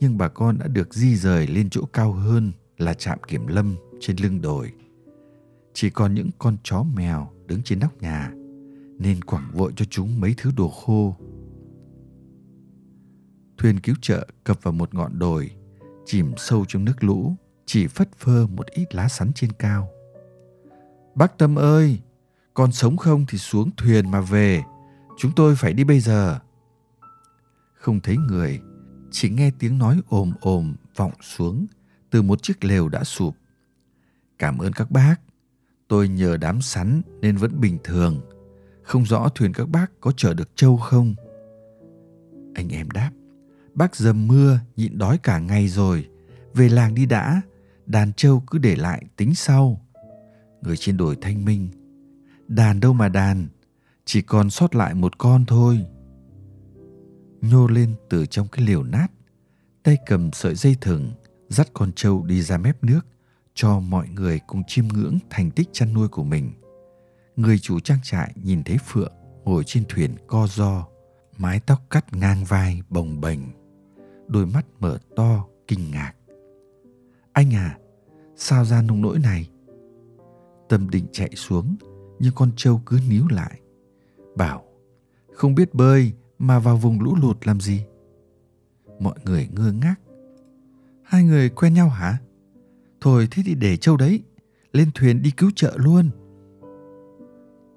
nhưng 0.00 0.18
bà 0.18 0.28
con 0.28 0.58
đã 0.58 0.66
được 0.66 0.94
di 0.94 1.16
rời 1.16 1.46
lên 1.46 1.70
chỗ 1.70 1.84
cao 1.92 2.12
hơn 2.12 2.52
là 2.78 2.94
trạm 2.94 3.18
kiểm 3.28 3.46
lâm 3.46 3.76
trên 4.00 4.16
lưng 4.16 4.40
đồi. 4.40 4.72
Chỉ 5.72 5.90
còn 5.90 6.14
những 6.14 6.30
con 6.38 6.56
chó 6.62 6.82
mèo 6.82 7.30
đứng 7.46 7.62
trên 7.62 7.78
nóc 7.78 8.02
nhà, 8.02 8.32
nên 8.98 9.24
quẳng 9.24 9.50
vội 9.54 9.72
cho 9.76 9.84
chúng 9.90 10.20
mấy 10.20 10.34
thứ 10.36 10.50
đồ 10.56 10.68
khô. 10.68 11.16
Thuyền 13.58 13.80
cứu 13.80 13.94
trợ 14.00 14.26
cập 14.44 14.62
vào 14.62 14.72
một 14.72 14.94
ngọn 14.94 15.18
đồi, 15.18 15.50
chìm 16.06 16.32
sâu 16.36 16.64
trong 16.68 16.84
nước 16.84 17.04
lũ, 17.04 17.34
chỉ 17.66 17.86
phất 17.86 18.16
phơ 18.16 18.46
một 18.46 18.66
ít 18.66 18.94
lá 18.94 19.08
sắn 19.08 19.32
trên 19.34 19.52
cao. 19.52 19.88
Bác 21.14 21.38
Tâm 21.38 21.58
ơi, 21.58 22.00
con 22.54 22.72
sống 22.72 22.96
không 22.96 23.24
thì 23.28 23.38
xuống 23.38 23.70
thuyền 23.76 24.10
mà 24.10 24.20
về, 24.20 24.62
chúng 25.16 25.32
tôi 25.36 25.56
phải 25.56 25.72
đi 25.72 25.84
bây 25.84 26.00
giờ. 26.00 26.38
Không 27.74 28.00
thấy 28.00 28.16
người, 28.16 28.60
chỉ 29.10 29.30
nghe 29.30 29.50
tiếng 29.58 29.78
nói 29.78 30.00
ồm 30.08 30.32
ồm 30.40 30.74
vọng 30.96 31.12
xuống 31.22 31.66
từ 32.10 32.22
một 32.22 32.42
chiếc 32.42 32.64
lều 32.64 32.88
đã 32.88 33.04
sụp. 33.04 33.36
Cảm 34.38 34.58
ơn 34.58 34.72
các 34.72 34.90
bác, 34.90 35.16
tôi 35.88 36.08
nhờ 36.08 36.36
đám 36.36 36.60
sắn 36.60 37.02
nên 37.20 37.36
vẫn 37.36 37.60
bình 37.60 37.78
thường. 37.84 38.20
Không 38.82 39.06
rõ 39.06 39.28
thuyền 39.34 39.52
các 39.52 39.68
bác 39.68 40.00
có 40.00 40.12
chở 40.16 40.34
được 40.34 40.56
trâu 40.56 40.76
không? 40.76 41.14
Anh 42.54 42.68
em 42.68 42.90
đáp, 42.90 43.10
bác 43.74 43.96
dầm 43.96 44.26
mưa 44.26 44.58
nhịn 44.76 44.98
đói 44.98 45.18
cả 45.18 45.38
ngày 45.38 45.68
rồi, 45.68 46.08
về 46.54 46.68
làng 46.68 46.94
đi 46.94 47.06
đã, 47.06 47.40
đàn 47.86 48.12
trâu 48.12 48.42
cứ 48.46 48.58
để 48.58 48.76
lại 48.76 49.04
tính 49.16 49.34
sau. 49.34 49.80
Người 50.62 50.76
trên 50.76 50.96
đồi 50.96 51.16
thanh 51.20 51.44
minh, 51.44 51.68
đàn 52.48 52.80
đâu 52.80 52.92
mà 52.92 53.08
đàn, 53.08 53.46
chỉ 54.04 54.22
còn 54.22 54.50
sót 54.50 54.74
lại 54.74 54.94
một 54.94 55.18
con 55.18 55.44
thôi. 55.46 55.86
Nhô 57.40 57.66
lên 57.66 57.94
từ 58.10 58.26
trong 58.26 58.48
cái 58.48 58.66
liều 58.66 58.82
nát, 58.82 59.06
tay 59.82 59.96
cầm 60.06 60.32
sợi 60.32 60.54
dây 60.54 60.76
thừng, 60.80 61.12
dắt 61.48 61.68
con 61.74 61.92
trâu 61.92 62.22
đi 62.22 62.42
ra 62.42 62.58
mép 62.58 62.84
nước 62.84 63.00
cho 63.54 63.80
mọi 63.80 64.08
người 64.08 64.40
cùng 64.46 64.62
chiêm 64.66 64.88
ngưỡng 64.88 65.18
thành 65.30 65.50
tích 65.50 65.68
chăn 65.72 65.94
nuôi 65.94 66.08
của 66.08 66.24
mình. 66.24 66.52
Người 67.36 67.58
chủ 67.58 67.80
trang 67.80 67.98
trại 68.02 68.32
nhìn 68.42 68.62
thấy 68.64 68.76
Phượng 68.86 69.12
ngồi 69.44 69.64
trên 69.66 69.84
thuyền 69.88 70.16
co 70.26 70.46
do, 70.46 70.86
mái 71.38 71.60
tóc 71.60 71.82
cắt 71.90 72.12
ngang 72.12 72.44
vai 72.44 72.82
bồng 72.88 73.20
bềnh, 73.20 73.40
đôi 74.26 74.46
mắt 74.46 74.66
mở 74.80 74.98
to 75.16 75.46
kinh 75.68 75.90
ngạc. 75.90 76.12
Anh 77.32 77.54
à, 77.54 77.78
sao 78.36 78.64
ra 78.64 78.82
nông 78.82 79.02
nỗi 79.02 79.18
này? 79.18 79.50
Tâm 80.68 80.90
định 80.90 81.06
chạy 81.12 81.30
xuống, 81.34 81.76
nhưng 82.18 82.32
con 82.34 82.50
trâu 82.56 82.80
cứ 82.86 83.00
níu 83.08 83.28
lại. 83.28 83.60
Bảo, 84.36 84.64
không 85.32 85.54
biết 85.54 85.74
bơi 85.74 86.12
mà 86.38 86.58
vào 86.58 86.76
vùng 86.76 87.00
lũ 87.00 87.16
lụt 87.22 87.46
làm 87.46 87.60
gì? 87.60 87.84
Mọi 89.00 89.14
người 89.24 89.48
ngơ 89.52 89.72
ngác. 89.72 89.94
Hai 91.02 91.24
người 91.24 91.48
quen 91.48 91.74
nhau 91.74 91.88
hả? 91.88 92.18
Thôi 93.00 93.28
thế 93.30 93.42
thì 93.46 93.54
để 93.54 93.76
châu 93.76 93.96
đấy, 93.96 94.22
lên 94.72 94.90
thuyền 94.94 95.22
đi 95.22 95.30
cứu 95.30 95.50
trợ 95.56 95.72
luôn. 95.76 96.10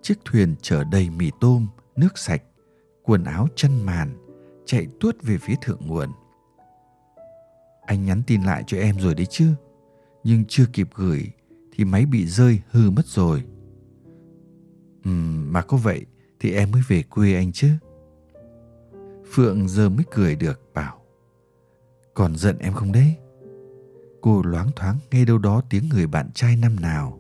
Chiếc 0.02 0.16
thuyền 0.26 0.56
chở 0.62 0.84
đầy 0.84 1.10
mì 1.10 1.32
tôm, 1.42 1.68
nước 1.96 2.18
sạch, 2.18 2.44
quần 3.04 3.24
áo 3.24 3.48
chân 3.56 3.82
màn, 3.86 4.18
chạy 4.66 4.88
tuốt 5.00 5.24
về 5.24 5.38
phía 5.38 5.56
thượng 5.62 5.88
nguồn. 5.88 6.10
Anh 7.86 8.06
nhắn 8.06 8.22
tin 8.28 8.42
lại 8.42 8.64
cho 8.68 8.78
em 8.78 9.00
rồi 9.00 9.16
đấy 9.16 9.26
chứ, 9.26 9.54
nhưng 10.24 10.46
chưa 10.48 10.66
kịp 10.74 10.90
gửi 10.96 11.32
thì 11.72 11.86
máy 11.86 12.06
bị 12.06 12.28
rơi 12.28 12.62
hư 12.72 12.90
mất 12.90 13.06
rồi. 13.06 13.44
ừ 15.04 15.12
mà 15.52 15.62
có 15.62 15.78
vậy 15.78 16.06
thì 16.40 16.54
em 16.54 16.72
mới 16.72 16.82
về 16.88 17.04
quê 17.04 17.34
anh 17.34 17.52
chứ. 17.52 17.70
Phượng 19.32 19.68
giờ 19.68 19.90
mới 19.90 20.06
cười 20.12 20.36
được, 20.36 20.62
bảo, 20.74 21.02
Còn 22.14 22.36
giận 22.36 22.58
em 22.60 22.74
không 22.74 22.92
đấy? 22.92 23.16
Cô 24.22 24.42
loáng 24.42 24.70
thoáng 24.76 24.98
nghe 25.12 25.26
đâu 25.26 25.38
đó 25.38 25.62
tiếng 25.70 25.90
người 25.90 26.08
bạn 26.08 26.32
trai 26.34 26.56
năm 26.56 26.76
nào 26.76 27.20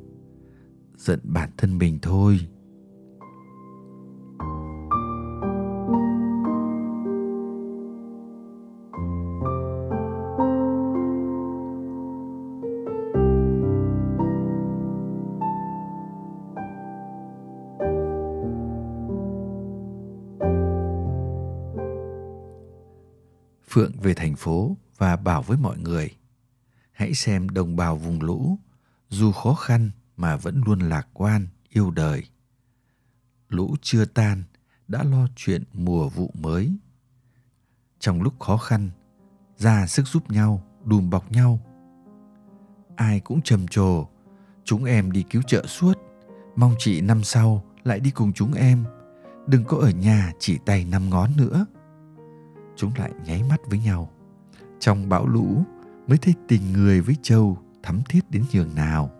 Giận 0.97 1.19
bản 1.24 1.50
thân 1.57 1.77
mình 1.77 2.00
thôi 2.01 2.39
Phượng 23.77 24.00
về 24.01 24.13
thành 24.13 24.36
phố 24.36 24.77
và 24.98 25.15
bảo 25.15 25.41
với 25.41 25.57
mọi 25.57 25.77
người, 25.77 26.15
hãy 26.91 27.13
xem 27.13 27.50
đồng 27.50 27.75
bào 27.75 27.96
vùng 27.96 28.22
lũ, 28.22 28.60
dù 29.10 29.31
khó 29.31 29.53
khăn 29.53 29.91
mà 30.15 30.36
vẫn 30.36 30.62
luôn 30.65 30.79
lạc 30.79 31.07
quan, 31.13 31.48
yêu 31.69 31.91
đời. 31.91 32.24
Lũ 33.50 33.75
chưa 33.81 34.05
tan, 34.05 34.43
đã 34.88 35.03
lo 35.03 35.27
chuyện 35.36 35.63
mùa 35.74 36.10
vụ 36.10 36.34
mới. 36.34 36.77
Trong 38.00 38.22
lúc 38.22 38.39
khó 38.39 38.57
khăn, 38.57 38.89
ra 39.57 39.88
sức 39.88 40.07
giúp 40.07 40.31
nhau, 40.31 40.63
đùm 40.86 41.10
bọc 41.10 41.31
nhau. 41.31 41.60
Ai 42.96 43.19
cũng 43.19 43.41
trầm 43.41 43.67
trồ, 43.67 44.07
chúng 44.63 44.84
em 44.84 45.12
đi 45.12 45.24
cứu 45.29 45.41
trợ 45.41 45.65
suốt, 45.67 45.98
mong 46.55 46.75
chị 46.79 47.01
năm 47.01 47.24
sau 47.24 47.63
lại 47.84 48.00
đi 48.00 48.12
cùng 48.12 48.34
chúng 48.34 48.53
em. 48.53 48.86
Đừng 49.48 49.65
có 49.65 49.77
ở 49.77 49.89
nhà 49.89 50.34
chỉ 50.39 50.57
tay 50.65 50.86
năm 50.86 51.10
ngón 51.10 51.31
nữa 51.38 51.65
chúng 52.77 52.91
lại 52.98 53.12
nháy 53.25 53.43
mắt 53.50 53.60
với 53.65 53.79
nhau. 53.79 54.10
Trong 54.79 55.10
bão 55.10 55.27
lũ, 55.27 55.63
mới 56.07 56.17
thấy 56.17 56.34
tình 56.48 56.74
người 56.74 57.01
với 57.01 57.15
châu 57.22 57.57
thắm 57.84 58.01
thiết 58.10 58.31
đến 58.31 58.43
nhường 58.53 58.75
nào. 58.75 59.12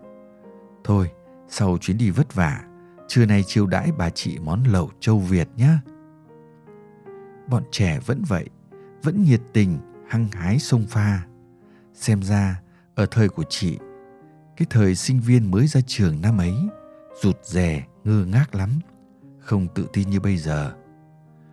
Thôi, 0.84 1.10
sau 1.48 1.78
chuyến 1.80 1.98
đi 1.98 2.10
vất 2.10 2.34
vả, 2.34 2.64
trưa 3.08 3.26
nay 3.26 3.42
chiêu 3.46 3.66
đãi 3.66 3.92
bà 3.98 4.10
chị 4.10 4.38
món 4.38 4.64
lẩu 4.64 4.90
châu 5.00 5.18
việt 5.18 5.48
nhé 5.56 5.78
bọn 7.48 7.62
trẻ 7.70 8.00
vẫn 8.06 8.22
vậy, 8.28 8.48
vẫn 9.02 9.22
nhiệt 9.22 9.40
tình, 9.52 9.78
hăng 10.08 10.28
hái 10.28 10.58
sông 10.58 10.86
pha. 10.88 11.26
Xem 11.94 12.22
ra, 12.22 12.60
ở 12.94 13.06
thời 13.10 13.28
của 13.28 13.44
chị, 13.48 13.78
cái 14.56 14.66
thời 14.70 14.94
sinh 14.94 15.20
viên 15.20 15.50
mới 15.50 15.66
ra 15.66 15.80
trường 15.86 16.20
năm 16.20 16.38
ấy, 16.38 16.54
rụt 17.22 17.36
rè, 17.44 17.86
ngơ 18.04 18.24
ngác 18.24 18.54
lắm. 18.54 18.70
Không 19.38 19.66
tự 19.74 19.86
tin 19.92 20.10
như 20.10 20.20
bây 20.20 20.36
giờ. 20.36 20.72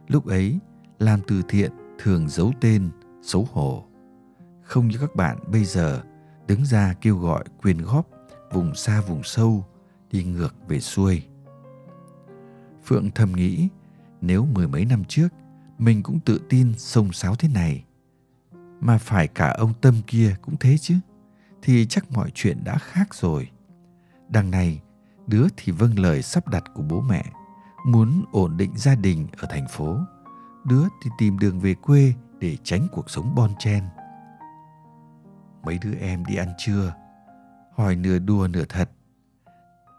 Lúc 0.07 0.27
ấy 0.27 0.59
làm 0.99 1.19
từ 1.27 1.41
thiện 1.47 1.71
thường 1.99 2.29
giấu 2.29 2.51
tên, 2.61 2.89
xấu 3.21 3.47
hổ. 3.51 3.85
Không 4.61 4.87
như 4.87 4.97
các 4.97 5.15
bạn 5.15 5.37
bây 5.51 5.65
giờ, 5.65 6.01
đứng 6.47 6.65
ra 6.65 6.93
kêu 7.01 7.17
gọi 7.17 7.43
quyên 7.61 7.77
góp 7.77 8.07
vùng 8.51 8.75
xa 8.75 9.01
vùng 9.01 9.23
sâu, 9.23 9.65
đi 10.11 10.23
ngược 10.23 10.55
về 10.67 10.79
xuôi. 10.79 11.23
Phượng 12.85 13.11
thầm 13.11 13.31
nghĩ, 13.31 13.69
nếu 14.21 14.45
mười 14.45 14.67
mấy 14.67 14.85
năm 14.85 15.03
trước, 15.05 15.27
mình 15.77 16.03
cũng 16.03 16.19
tự 16.19 16.41
tin 16.49 16.73
sông 16.77 17.11
sáo 17.11 17.35
thế 17.35 17.49
này, 17.53 17.83
mà 18.79 18.97
phải 18.97 19.27
cả 19.27 19.55
ông 19.57 19.73
tâm 19.81 19.95
kia 20.07 20.35
cũng 20.41 20.55
thế 20.59 20.77
chứ, 20.77 20.95
thì 21.61 21.85
chắc 21.85 22.11
mọi 22.11 22.31
chuyện 22.33 22.63
đã 22.63 22.77
khác 22.77 23.15
rồi. 23.15 23.49
Đằng 24.29 24.51
này, 24.51 24.81
đứa 25.27 25.47
thì 25.57 25.71
vâng 25.71 25.99
lời 25.99 26.21
sắp 26.21 26.47
đặt 26.47 26.63
của 26.73 26.83
bố 26.83 27.01
mẹ, 27.01 27.25
muốn 27.85 28.25
ổn 28.31 28.57
định 28.57 28.71
gia 28.75 28.95
đình 28.95 29.27
ở 29.37 29.47
thành 29.51 29.65
phố 29.69 29.97
đứa 30.65 30.83
thì 31.03 31.09
tìm 31.17 31.39
đường 31.39 31.59
về 31.59 31.73
quê 31.73 32.13
để 32.39 32.57
tránh 32.63 32.87
cuộc 32.91 33.09
sống 33.09 33.35
bon 33.35 33.51
chen. 33.59 33.83
Mấy 35.63 35.79
đứa 35.83 35.95
em 35.99 36.25
đi 36.25 36.35
ăn 36.35 36.53
trưa, 36.57 36.93
hỏi 37.75 37.95
nửa 37.95 38.19
đùa 38.19 38.47
nửa 38.47 38.65
thật. 38.69 38.89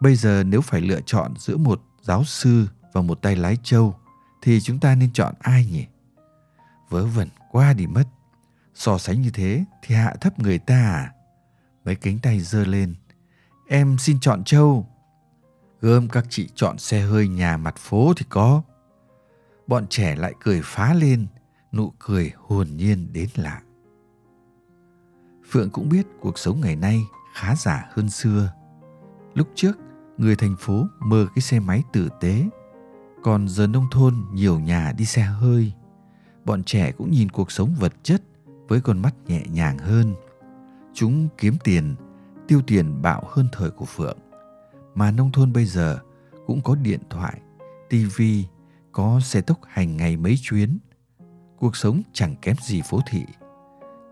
Bây 0.00 0.16
giờ 0.16 0.44
nếu 0.44 0.60
phải 0.60 0.80
lựa 0.80 1.00
chọn 1.06 1.34
giữa 1.38 1.56
một 1.56 1.82
giáo 2.02 2.24
sư 2.24 2.66
và 2.92 3.02
một 3.02 3.22
tay 3.22 3.36
lái 3.36 3.56
trâu, 3.62 3.96
thì 4.42 4.60
chúng 4.60 4.80
ta 4.80 4.94
nên 4.94 5.12
chọn 5.12 5.34
ai 5.40 5.66
nhỉ? 5.66 5.86
Vớ 6.88 7.06
vẩn 7.06 7.28
quá 7.50 7.72
đi 7.72 7.86
mất. 7.86 8.04
So 8.74 8.98
sánh 8.98 9.22
như 9.22 9.30
thế 9.30 9.64
thì 9.82 9.94
hạ 9.94 10.14
thấp 10.20 10.38
người 10.38 10.58
ta 10.58 10.74
à? 10.74 11.12
Mấy 11.84 11.94
cánh 11.94 12.18
tay 12.18 12.40
giơ 12.40 12.64
lên. 12.64 12.94
Em 13.68 13.98
xin 13.98 14.20
chọn 14.20 14.44
trâu. 14.44 14.86
Gơm 15.80 16.08
các 16.08 16.26
chị 16.28 16.48
chọn 16.54 16.78
xe 16.78 17.00
hơi 17.00 17.28
nhà 17.28 17.56
mặt 17.56 17.76
phố 17.76 18.12
thì 18.16 18.26
có 18.28 18.62
bọn 19.66 19.86
trẻ 19.90 20.16
lại 20.16 20.34
cười 20.40 20.60
phá 20.64 20.94
lên, 20.94 21.26
nụ 21.72 21.92
cười 21.98 22.32
hồn 22.36 22.68
nhiên 22.76 23.12
đến 23.12 23.28
lạ. 23.34 23.62
Phượng 25.50 25.70
cũng 25.70 25.88
biết 25.88 26.06
cuộc 26.20 26.38
sống 26.38 26.60
ngày 26.60 26.76
nay 26.76 27.06
khá 27.34 27.56
giả 27.56 27.88
hơn 27.92 28.10
xưa. 28.10 28.52
Lúc 29.34 29.48
trước, 29.54 29.78
người 30.16 30.36
thành 30.36 30.56
phố 30.58 30.86
mơ 31.00 31.26
cái 31.34 31.42
xe 31.42 31.60
máy 31.60 31.82
tử 31.92 32.08
tế, 32.20 32.44
còn 33.22 33.48
giờ 33.48 33.66
nông 33.66 33.86
thôn 33.90 34.14
nhiều 34.32 34.60
nhà 34.60 34.92
đi 34.98 35.04
xe 35.04 35.22
hơi. 35.22 35.72
Bọn 36.44 36.64
trẻ 36.64 36.92
cũng 36.92 37.10
nhìn 37.10 37.28
cuộc 37.28 37.52
sống 37.52 37.74
vật 37.80 37.92
chất 38.02 38.22
với 38.68 38.80
con 38.80 38.98
mắt 38.98 39.14
nhẹ 39.26 39.42
nhàng 39.50 39.78
hơn. 39.78 40.14
Chúng 40.94 41.28
kiếm 41.38 41.56
tiền, 41.64 41.94
tiêu 42.48 42.60
tiền 42.66 43.02
bạo 43.02 43.22
hơn 43.28 43.48
thời 43.52 43.70
của 43.70 43.84
phượng. 43.84 44.18
Mà 44.94 45.10
nông 45.10 45.32
thôn 45.32 45.52
bây 45.52 45.64
giờ 45.64 45.98
cũng 46.46 46.60
có 46.62 46.74
điện 46.74 47.00
thoại 47.10 47.40
tivi 47.88 48.44
có 48.96 49.20
xe 49.20 49.40
tốc 49.40 49.58
hành 49.68 49.96
ngày 49.96 50.16
mấy 50.16 50.36
chuyến. 50.42 50.78
Cuộc 51.56 51.76
sống 51.76 52.02
chẳng 52.12 52.36
kém 52.42 52.56
gì 52.62 52.82
phố 52.82 53.00
thị. 53.06 53.24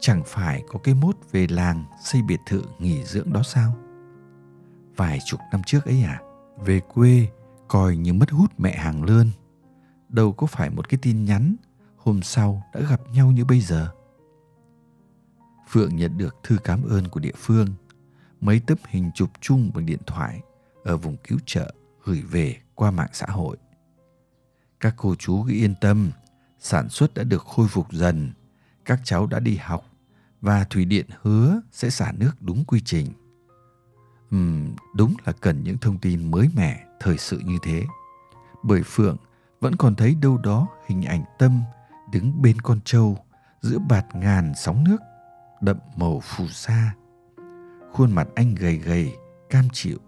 Chẳng 0.00 0.23
phải 0.26 0.62
có 0.69 0.79
cái 0.79 0.95
mốt 0.95 1.17
về 1.31 1.47
làng 1.50 1.85
xây 2.05 2.23
biệt 2.23 2.41
thự 2.47 2.62
nghỉ 2.79 3.05
dưỡng 3.05 3.33
đó 3.33 3.43
sao? 3.43 3.76
Vài 4.97 5.19
chục 5.26 5.41
năm 5.53 5.62
trước 5.67 5.85
ấy 5.85 6.03
à 6.03 6.21
về 6.64 6.81
quê 6.81 7.29
coi 7.69 7.97
như 7.97 8.12
mất 8.12 8.31
hút 8.31 8.53
mẹ 8.59 8.76
hàng 8.76 9.05
lươn. 9.05 9.31
Đâu 10.09 10.33
có 10.33 10.47
phải 10.47 10.71
một 10.71 10.88
cái 10.88 10.99
tin 11.03 11.25
nhắn, 11.25 11.57
hôm 11.97 12.23
sau 12.23 12.62
đã 12.75 12.81
gặp 12.81 13.00
nhau 13.12 13.31
như 13.31 13.45
bây 13.45 13.61
giờ. 13.61 13.88
Phượng 15.69 15.97
nhận 15.97 16.19
được 16.19 16.37
thư 16.43 16.57
cảm 16.64 16.83
ơn 16.83 17.09
của 17.09 17.21
địa 17.21 17.35
phương. 17.37 17.67
Mấy 18.41 18.61
tấm 18.61 18.79
hình 18.88 19.11
chụp 19.14 19.31
chung 19.41 19.71
bằng 19.75 19.87
điện 19.87 20.00
thoại 20.07 20.41
ở 20.85 20.97
vùng 20.97 21.17
cứu 21.17 21.38
trợ 21.47 21.75
gửi 22.05 22.21
về 22.21 22.57
qua 22.75 22.91
mạng 22.91 23.11
xã 23.12 23.26
hội 23.26 23.57
các 24.85 24.95
cô 24.97 25.14
chú 25.14 25.43
cứ 25.43 25.53
yên 25.53 25.75
tâm 25.81 26.11
sản 26.59 26.88
xuất 26.88 27.14
đã 27.14 27.25
được 27.25 27.43
khôi 27.43 27.69
phục 27.69 27.93
dần 27.93 28.33
các 28.85 29.00
cháu 29.05 29.26
đã 29.26 29.41
đi 29.41 29.57
học 29.57 29.85
và 30.41 30.64
thủy 30.64 30.85
điện 30.85 31.07
hứa 31.23 31.61
sẽ 31.73 31.91
xả 31.91 32.12
nước 32.19 32.33
đúng 32.41 32.64
quy 32.64 32.81
trình 32.85 33.07
Ừm, 34.31 34.75
đúng 34.95 35.14
là 35.25 35.33
cần 35.33 35.64
những 35.64 35.79
thông 35.79 35.99
tin 35.99 36.31
mới 36.31 36.49
mẻ, 36.57 36.85
thời 37.00 37.19
sự 37.19 37.38
như 37.45 37.59
thế. 37.62 37.85
Bởi 38.62 38.83
Phượng 38.83 39.17
vẫn 39.61 39.76
còn 39.76 39.95
thấy 39.95 40.14
đâu 40.14 40.38
đó 40.38 40.69
hình 40.87 41.03
ảnh 41.03 41.25
Tâm 41.38 41.62
đứng 42.12 42.43
bên 42.43 42.61
con 42.61 42.81
trâu 42.85 43.19
giữa 43.61 43.79
bạt 43.79 44.07
ngàn 44.14 44.53
sóng 44.57 44.85
nước 44.85 44.99
đậm 45.61 45.76
màu 45.97 46.21
phù 46.21 46.49
sa. 46.49 46.95
Khuôn 47.93 48.12
mặt 48.12 48.29
anh 48.35 48.55
gầy 48.55 48.76
gầy, 48.76 49.12
cam 49.50 49.69
chịu 49.73 49.99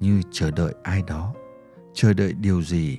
như 0.00 0.22
chờ 0.32 0.50
đợi 0.50 0.74
ai 0.82 1.02
đó, 1.06 1.34
chờ 1.94 2.12
đợi 2.12 2.32
điều 2.32 2.62
gì. 2.62 2.98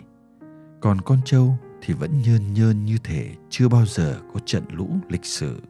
Còn 0.81 1.01
con 1.01 1.19
trâu 1.25 1.57
thì 1.81 1.93
vẫn 1.93 2.21
nhơn 2.21 2.53
nhơn 2.53 2.85
như 2.85 2.97
thể 3.03 3.35
chưa 3.49 3.67
bao 3.67 3.85
giờ 3.85 4.21
có 4.33 4.39
trận 4.45 4.63
lũ 4.69 4.89
lịch 5.09 5.25
sử. 5.25 5.61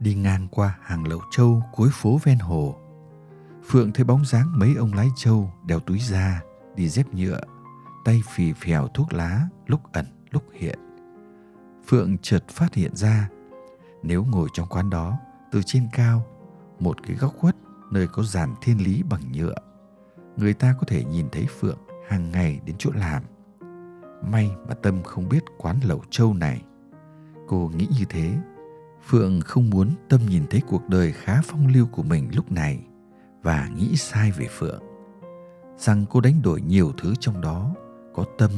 Đi 0.00 0.14
ngang 0.14 0.48
qua 0.50 0.78
hàng 0.82 1.08
lậu 1.08 1.20
trâu 1.30 1.62
cuối 1.72 1.88
phố 1.92 2.20
ven 2.24 2.38
hồ, 2.38 2.76
Phượng 3.64 3.92
thấy 3.92 4.04
bóng 4.04 4.24
dáng 4.24 4.58
mấy 4.58 4.74
ông 4.74 4.94
lái 4.94 5.08
trâu 5.16 5.50
đeo 5.66 5.80
túi 5.80 5.98
da, 5.98 6.42
đi 6.76 6.88
dép 6.88 7.14
nhựa, 7.14 7.40
tay 8.04 8.20
phì 8.34 8.52
phèo 8.52 8.88
thuốc 8.88 9.12
lá 9.12 9.48
lúc 9.66 9.80
ẩn 9.92 10.06
lúc 10.30 10.44
hiện. 10.52 10.78
Phượng 11.86 12.16
chợt 12.22 12.48
phát 12.48 12.74
hiện 12.74 12.96
ra 12.96 13.28
nếu 14.02 14.24
ngồi 14.24 14.48
trong 14.52 14.68
quán 14.68 14.90
đó 14.90 15.18
từ 15.52 15.62
trên 15.66 15.88
cao 15.92 16.26
một 16.80 17.02
cái 17.06 17.16
góc 17.16 17.34
khuất 17.36 17.56
nơi 17.90 18.06
có 18.06 18.22
giàn 18.22 18.54
thiên 18.62 18.84
lý 18.84 19.02
bằng 19.02 19.32
nhựa 19.32 19.54
người 20.36 20.54
ta 20.54 20.74
có 20.78 20.86
thể 20.86 21.04
nhìn 21.04 21.28
thấy 21.32 21.46
phượng 21.60 21.78
hàng 22.08 22.30
ngày 22.32 22.60
đến 22.64 22.76
chỗ 22.78 22.90
làm 22.94 23.22
may 24.22 24.50
mà 24.68 24.74
tâm 24.74 25.02
không 25.02 25.28
biết 25.28 25.44
quán 25.58 25.76
lẩu 25.84 26.02
trâu 26.10 26.34
này. 26.34 26.62
Cô 27.48 27.70
nghĩ 27.76 27.86
như 27.98 28.04
thế. 28.08 28.32
Phượng 29.06 29.40
không 29.40 29.70
muốn 29.70 29.90
tâm 30.08 30.20
nhìn 30.28 30.42
thấy 30.50 30.60
cuộc 30.66 30.88
đời 30.88 31.12
khá 31.12 31.40
phong 31.44 31.66
lưu 31.66 31.86
của 31.86 32.02
mình 32.02 32.28
lúc 32.34 32.52
này 32.52 32.80
và 33.42 33.68
nghĩ 33.76 33.96
sai 33.96 34.30
về 34.30 34.46
phượng. 34.50 34.82
Rằng 35.78 36.04
cô 36.10 36.20
đánh 36.20 36.42
đổi 36.42 36.60
nhiều 36.60 36.92
thứ 36.98 37.14
trong 37.20 37.40
đó, 37.40 37.74
có 38.14 38.24
tâm. 38.38 38.50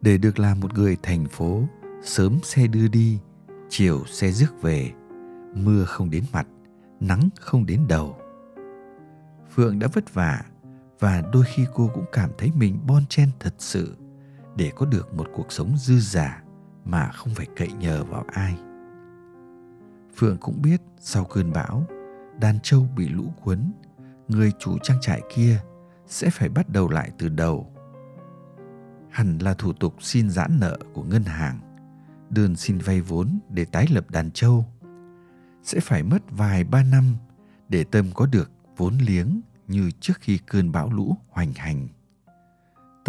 Để 0.00 0.18
được 0.18 0.38
làm 0.38 0.60
một 0.60 0.74
người 0.74 0.96
thành 1.02 1.26
phố, 1.26 1.62
sớm 2.02 2.38
xe 2.42 2.66
đưa 2.66 2.88
đi, 2.88 3.18
chiều 3.68 4.04
xe 4.06 4.32
rước 4.32 4.62
về. 4.62 4.92
Mưa 5.54 5.84
không 5.84 6.10
đến 6.10 6.24
mặt, 6.32 6.46
nắng 7.00 7.28
không 7.40 7.66
đến 7.66 7.80
đầu. 7.88 8.16
Phượng 9.54 9.78
đã 9.78 9.88
vất 9.92 10.14
vả 10.14 10.42
và 11.00 11.22
đôi 11.32 11.44
khi 11.54 11.66
cô 11.74 11.90
cũng 11.94 12.04
cảm 12.12 12.30
thấy 12.38 12.52
mình 12.56 12.78
bon 12.86 13.06
chen 13.08 13.28
thật 13.40 13.54
sự 13.58 13.96
để 14.58 14.72
có 14.76 14.86
được 14.86 15.14
một 15.14 15.26
cuộc 15.34 15.52
sống 15.52 15.76
dư 15.76 15.98
giả 15.98 16.42
mà 16.84 17.10
không 17.10 17.34
phải 17.34 17.46
cậy 17.56 17.72
nhờ 17.72 18.04
vào 18.04 18.24
ai. 18.28 18.54
Phượng 20.16 20.36
cũng 20.38 20.62
biết 20.62 20.80
sau 21.00 21.24
cơn 21.24 21.52
bão 21.52 21.86
đàn 22.40 22.58
trâu 22.62 22.86
bị 22.96 23.08
lũ 23.08 23.24
cuốn, 23.44 23.72
người 24.28 24.52
chủ 24.58 24.78
trang 24.82 24.98
trại 25.00 25.22
kia 25.34 25.60
sẽ 26.06 26.30
phải 26.30 26.48
bắt 26.48 26.68
đầu 26.68 26.88
lại 26.88 27.10
từ 27.18 27.28
đầu. 27.28 27.72
Hẳn 29.10 29.38
là 29.38 29.54
thủ 29.54 29.72
tục 29.72 29.94
xin 30.00 30.30
giãn 30.30 30.60
nợ 30.60 30.78
của 30.94 31.02
ngân 31.02 31.22
hàng, 31.22 31.58
đơn 32.30 32.56
xin 32.56 32.78
vay 32.78 33.00
vốn 33.00 33.38
để 33.48 33.64
tái 33.64 33.86
lập 33.90 34.10
đàn 34.10 34.30
trâu 34.30 34.64
sẽ 35.62 35.80
phải 35.80 36.02
mất 36.02 36.22
vài 36.30 36.64
ba 36.64 36.82
năm 36.82 37.04
để 37.68 37.84
tâm 37.84 38.06
có 38.14 38.26
được 38.26 38.50
vốn 38.76 38.98
liếng 38.98 39.40
như 39.66 39.90
trước 40.00 40.14
khi 40.20 40.38
cơn 40.38 40.72
bão 40.72 40.92
lũ 40.92 41.16
hoành 41.30 41.52
hành 41.52 41.88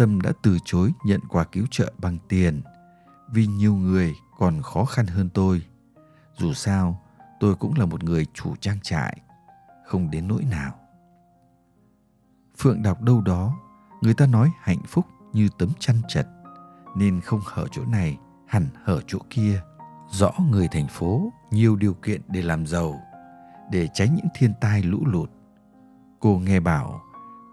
tâm 0.00 0.20
đã 0.20 0.32
từ 0.42 0.58
chối 0.64 0.92
nhận 1.04 1.20
quà 1.28 1.44
cứu 1.44 1.66
trợ 1.70 1.92
bằng 1.98 2.18
tiền. 2.28 2.60
Vì 3.32 3.46
nhiều 3.46 3.74
người 3.74 4.14
còn 4.38 4.62
khó 4.62 4.84
khăn 4.84 5.06
hơn 5.06 5.28
tôi. 5.34 5.62
Dù 6.38 6.52
sao, 6.52 7.02
tôi 7.40 7.54
cũng 7.54 7.74
là 7.78 7.86
một 7.86 8.04
người 8.04 8.26
chủ 8.34 8.56
trang 8.56 8.80
trại, 8.82 9.20
không 9.86 10.10
đến 10.10 10.28
nỗi 10.28 10.44
nào. 10.44 10.74
Phượng 12.58 12.82
đọc 12.82 13.02
đâu 13.02 13.20
đó, 13.20 13.58
người 14.00 14.14
ta 14.14 14.26
nói 14.26 14.50
hạnh 14.60 14.82
phúc 14.86 15.06
như 15.32 15.48
tấm 15.58 15.68
chăn 15.78 15.96
chật, 16.08 16.26
nên 16.96 17.20
không 17.20 17.40
hở 17.44 17.66
chỗ 17.70 17.84
này, 17.84 18.18
hẳn 18.46 18.66
hở 18.84 19.00
chỗ 19.06 19.18
kia. 19.30 19.60
Rõ 20.10 20.32
người 20.50 20.68
thành 20.68 20.88
phố 20.88 21.32
nhiều 21.50 21.76
điều 21.76 21.94
kiện 21.94 22.20
để 22.28 22.42
làm 22.42 22.66
giàu, 22.66 23.00
để 23.70 23.88
tránh 23.94 24.14
những 24.14 24.28
thiên 24.34 24.52
tai 24.60 24.82
lũ 24.82 24.98
lụt. 25.06 25.30
Cô 26.20 26.38
nghe 26.38 26.60
bảo, 26.60 27.02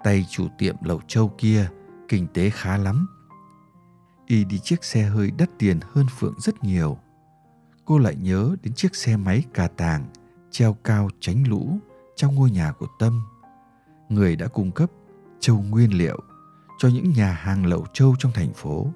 tay 0.04 0.26
chủ 0.30 0.48
tiệm 0.58 0.76
lẩu 0.84 1.02
châu 1.08 1.32
kia 1.38 1.70
kinh 2.08 2.28
tế 2.34 2.50
khá 2.50 2.78
lắm. 2.78 3.08
Y 4.26 4.44
đi 4.44 4.60
chiếc 4.60 4.84
xe 4.84 5.04
hơi 5.04 5.32
đắt 5.38 5.50
tiền 5.60 5.80
hơn 5.94 6.06
phượng 6.20 6.36
rất 6.40 6.64
nhiều. 6.64 6.98
Cô 7.86 7.98
lại 7.98 8.16
nhớ 8.16 8.56
đến 8.64 8.74
chiếc 8.74 8.96
xe 8.96 9.18
máy 9.18 9.44
cà 9.54 9.68
tàng, 9.68 10.06
treo 10.52 10.74
cao 10.74 11.10
tránh 11.20 11.48
lũ 11.48 11.80
trong 12.16 12.36
ngôi 12.36 12.52
nhà 12.52 12.72
của 12.72 12.88
tâm. 13.00 13.22
Người 14.10 14.36
đã 14.36 14.48
cung 14.48 14.72
cấp 14.72 14.92
châu 15.40 15.62
nguyên 15.62 15.98
liệu 15.98 16.20
cho 16.78 16.90
những 16.90 17.14
nhà 17.14 17.32
hàng 17.32 17.66
lẩu 17.66 17.86
châu 17.94 18.16
trong 18.20 18.32
thành 18.32 18.54
phố. 18.54 18.88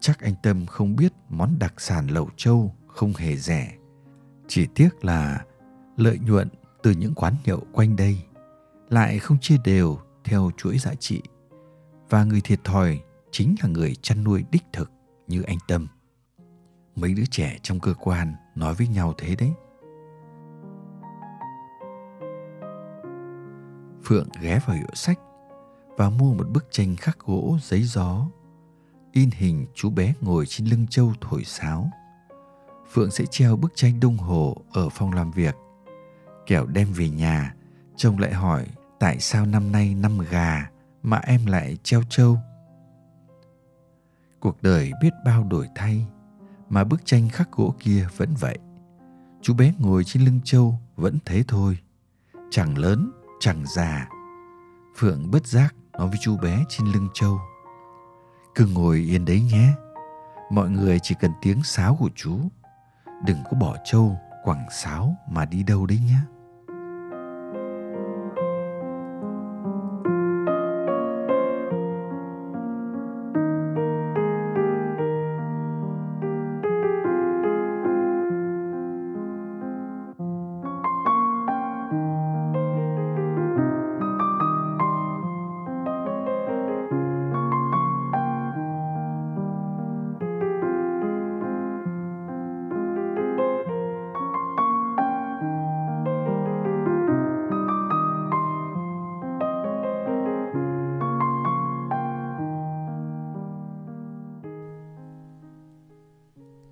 Chắc 0.00 0.20
anh 0.20 0.34
tâm 0.42 0.66
không 0.66 0.96
biết 0.96 1.12
món 1.28 1.58
đặc 1.58 1.74
sản 1.76 2.06
lẩu 2.06 2.30
châu 2.36 2.74
không 2.86 3.12
hề 3.16 3.36
rẻ. 3.36 3.74
Chỉ 4.48 4.66
tiếc 4.74 5.04
là 5.04 5.44
lợi 5.96 6.18
nhuận 6.18 6.48
từ 6.82 6.90
những 6.90 7.14
quán 7.14 7.34
nhậu 7.44 7.62
quanh 7.72 7.96
đây 7.96 8.24
lại 8.88 9.18
không 9.18 9.38
chia 9.40 9.56
đều 9.64 9.98
theo 10.24 10.50
chuỗi 10.56 10.78
giá 10.78 10.94
trị 10.94 11.22
và 12.10 12.24
người 12.24 12.40
thiệt 12.40 12.64
thòi 12.64 13.00
chính 13.30 13.54
là 13.62 13.68
người 13.68 13.94
chăn 13.94 14.24
nuôi 14.24 14.44
đích 14.50 14.64
thực 14.72 14.90
như 15.26 15.42
anh 15.42 15.58
tâm. 15.68 15.86
Mấy 16.96 17.14
đứa 17.14 17.26
trẻ 17.30 17.58
trong 17.62 17.80
cơ 17.80 17.94
quan 17.94 18.34
nói 18.54 18.74
với 18.74 18.88
nhau 18.88 19.14
thế 19.18 19.36
đấy. 19.36 19.52
Phượng 24.04 24.28
ghé 24.40 24.60
vào 24.66 24.76
hiệu 24.76 24.94
sách 24.94 25.18
và 25.96 26.10
mua 26.10 26.34
một 26.34 26.48
bức 26.50 26.66
tranh 26.70 26.96
khắc 26.96 27.18
gỗ 27.18 27.58
giấy 27.62 27.82
gió. 27.82 28.26
In 29.12 29.30
hình 29.30 29.66
chú 29.74 29.90
bé 29.90 30.14
ngồi 30.20 30.46
trên 30.46 30.66
lưng 30.66 30.86
châu 30.90 31.12
thổi 31.20 31.44
sáo. 31.44 31.90
Phượng 32.92 33.10
sẽ 33.10 33.24
treo 33.26 33.56
bức 33.56 33.72
tranh 33.74 34.00
đông 34.00 34.16
hồ 34.16 34.56
ở 34.72 34.88
phòng 34.88 35.12
làm 35.12 35.30
việc. 35.30 35.54
Kẻo 36.46 36.66
đem 36.66 36.92
về 36.92 37.08
nhà, 37.08 37.54
chồng 37.96 38.18
lại 38.18 38.32
hỏi 38.32 38.66
tại 39.00 39.20
sao 39.20 39.46
năm 39.46 39.72
nay 39.72 39.94
năm 39.94 40.18
gà? 40.30 40.70
Mà 41.08 41.20
em 41.26 41.46
lại 41.46 41.76
treo 41.82 42.02
trâu. 42.08 42.38
Cuộc 44.40 44.62
đời 44.62 44.92
biết 45.02 45.10
bao 45.24 45.44
đổi 45.44 45.68
thay, 45.74 46.06
mà 46.68 46.84
bức 46.84 47.00
tranh 47.04 47.28
khắc 47.28 47.52
gỗ 47.52 47.74
kia 47.80 48.06
vẫn 48.16 48.34
vậy. 48.34 48.58
Chú 49.42 49.54
bé 49.54 49.72
ngồi 49.78 50.04
trên 50.04 50.24
lưng 50.24 50.40
trâu 50.44 50.78
vẫn 50.96 51.18
thế 51.24 51.44
thôi, 51.48 51.78
chẳng 52.50 52.78
lớn, 52.78 53.10
chẳng 53.40 53.64
già. 53.66 54.08
Phượng 54.96 55.30
bất 55.30 55.46
giác 55.46 55.74
nói 55.92 56.08
với 56.08 56.18
chú 56.22 56.36
bé 56.36 56.64
trên 56.68 56.86
lưng 56.86 57.08
trâu. 57.14 57.40
Cứ 58.54 58.66
ngồi 58.66 58.98
yên 58.98 59.24
đấy 59.24 59.40
nhé, 59.40 59.72
mọi 60.50 60.70
người 60.70 60.98
chỉ 61.02 61.14
cần 61.20 61.30
tiếng 61.42 61.62
sáo 61.62 61.96
của 62.00 62.10
chú. 62.14 62.38
Đừng 63.26 63.38
có 63.50 63.56
bỏ 63.60 63.76
trâu 63.84 64.18
quẳng 64.44 64.66
sáo 64.70 65.16
mà 65.30 65.44
đi 65.44 65.62
đâu 65.62 65.86
đấy 65.86 65.98
nhé. 66.06 66.18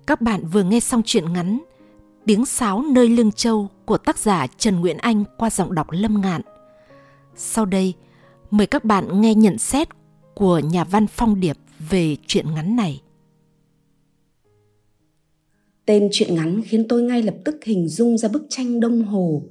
Các 0.07 0.21
bạn 0.21 0.47
vừa 0.51 0.63
nghe 0.63 0.79
xong 0.79 1.01
truyện 1.05 1.33
ngắn 1.33 1.59
Tiếng 2.25 2.45
sáo 2.45 2.83
nơi 2.93 3.09
lương 3.09 3.31
châu 3.31 3.69
của 3.85 3.97
tác 3.97 4.17
giả 4.17 4.47
Trần 4.47 4.79
Nguyễn 4.79 4.97
Anh 4.97 5.23
qua 5.37 5.49
giọng 5.49 5.75
đọc 5.75 5.87
Lâm 5.91 6.21
Ngạn. 6.21 6.41
Sau 7.35 7.65
đây, 7.65 7.93
mời 8.51 8.67
các 8.67 8.85
bạn 8.85 9.21
nghe 9.21 9.35
nhận 9.35 9.57
xét 9.57 9.87
của 10.35 10.59
nhà 10.59 10.83
văn 10.83 11.07
Phong 11.07 11.39
Điệp 11.39 11.57
về 11.89 12.15
truyện 12.27 12.53
ngắn 12.55 12.75
này. 12.75 13.01
Tên 15.85 16.09
truyện 16.11 16.35
ngắn 16.35 16.61
khiến 16.65 16.87
tôi 16.89 17.01
ngay 17.01 17.23
lập 17.23 17.35
tức 17.45 17.55
hình 17.63 17.87
dung 17.87 18.17
ra 18.17 18.29
bức 18.29 18.43
tranh 18.49 18.79
đông 18.79 19.05
hồ 19.05 19.41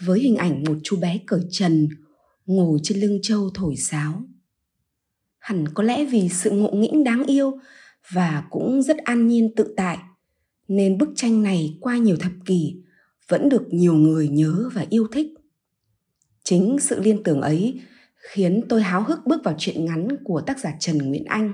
với 0.00 0.20
hình 0.20 0.36
ảnh 0.36 0.64
một 0.64 0.76
chú 0.82 0.96
bé 0.96 1.18
cởi 1.26 1.40
trần 1.50 1.88
ngồi 2.46 2.78
trên 2.82 2.98
lưng 2.98 3.18
châu 3.22 3.50
thổi 3.54 3.76
sáo. 3.76 4.22
Hẳn 5.38 5.68
có 5.74 5.82
lẽ 5.82 6.04
vì 6.04 6.28
sự 6.28 6.50
ngộ 6.50 6.70
nghĩnh 6.70 7.04
đáng 7.04 7.24
yêu 7.26 7.58
và 8.12 8.44
cũng 8.50 8.82
rất 8.82 8.96
an 8.96 9.26
nhiên 9.26 9.54
tự 9.56 9.74
tại 9.76 9.98
nên 10.68 10.98
bức 10.98 11.08
tranh 11.16 11.42
này 11.42 11.78
qua 11.80 11.96
nhiều 11.96 12.16
thập 12.16 12.32
kỷ 12.44 12.82
vẫn 13.28 13.48
được 13.48 13.66
nhiều 13.70 13.94
người 13.94 14.28
nhớ 14.28 14.70
và 14.74 14.86
yêu 14.90 15.08
thích. 15.12 15.34
Chính 16.42 16.76
sự 16.80 17.00
liên 17.00 17.22
tưởng 17.22 17.40
ấy 17.40 17.80
khiến 18.16 18.62
tôi 18.68 18.82
háo 18.82 19.02
hức 19.02 19.26
bước 19.26 19.44
vào 19.44 19.54
truyện 19.58 19.84
ngắn 19.84 20.08
của 20.24 20.40
tác 20.40 20.58
giả 20.58 20.74
Trần 20.80 20.98
Nguyễn 20.98 21.24
Anh. 21.24 21.52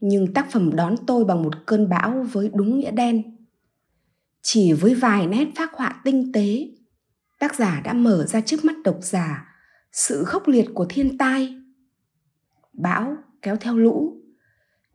Nhưng 0.00 0.34
tác 0.34 0.52
phẩm 0.52 0.76
đón 0.76 0.94
tôi 1.06 1.24
bằng 1.24 1.42
một 1.42 1.54
cơn 1.66 1.88
bão 1.88 2.26
với 2.32 2.50
đúng 2.54 2.78
nghĩa 2.78 2.90
đen. 2.90 3.36
Chỉ 4.42 4.72
với 4.72 4.94
vài 4.94 5.26
nét 5.26 5.48
phác 5.56 5.72
họa 5.72 6.00
tinh 6.04 6.32
tế, 6.32 6.68
tác 7.38 7.54
giả 7.54 7.80
đã 7.84 7.92
mở 7.92 8.26
ra 8.26 8.40
trước 8.40 8.64
mắt 8.64 8.76
độc 8.84 8.98
giả 9.02 9.54
sự 9.92 10.24
khốc 10.24 10.48
liệt 10.48 10.66
của 10.74 10.86
thiên 10.88 11.18
tai. 11.18 11.54
Bão 12.72 13.16
kéo 13.42 13.56
theo 13.56 13.76
lũ, 13.76 14.17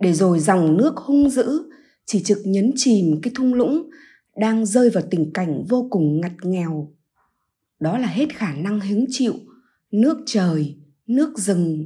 để 0.03 0.13
rồi 0.13 0.39
dòng 0.39 0.77
nước 0.77 0.97
hung 0.97 1.29
dữ 1.29 1.69
chỉ 2.05 2.23
trực 2.23 2.37
nhấn 2.45 2.71
chìm 2.75 3.19
cái 3.21 3.33
thung 3.35 3.53
lũng 3.53 3.89
đang 4.35 4.65
rơi 4.65 4.89
vào 4.89 5.03
tình 5.11 5.31
cảnh 5.33 5.63
vô 5.69 5.87
cùng 5.89 6.21
ngặt 6.21 6.31
nghèo. 6.41 6.93
Đó 7.79 7.97
là 7.97 8.07
hết 8.07 8.35
khả 8.35 8.53
năng 8.53 8.79
hứng 8.79 9.05
chịu 9.09 9.33
nước 9.91 10.17
trời, 10.25 10.75
nước 11.07 11.37
rừng 11.37 11.85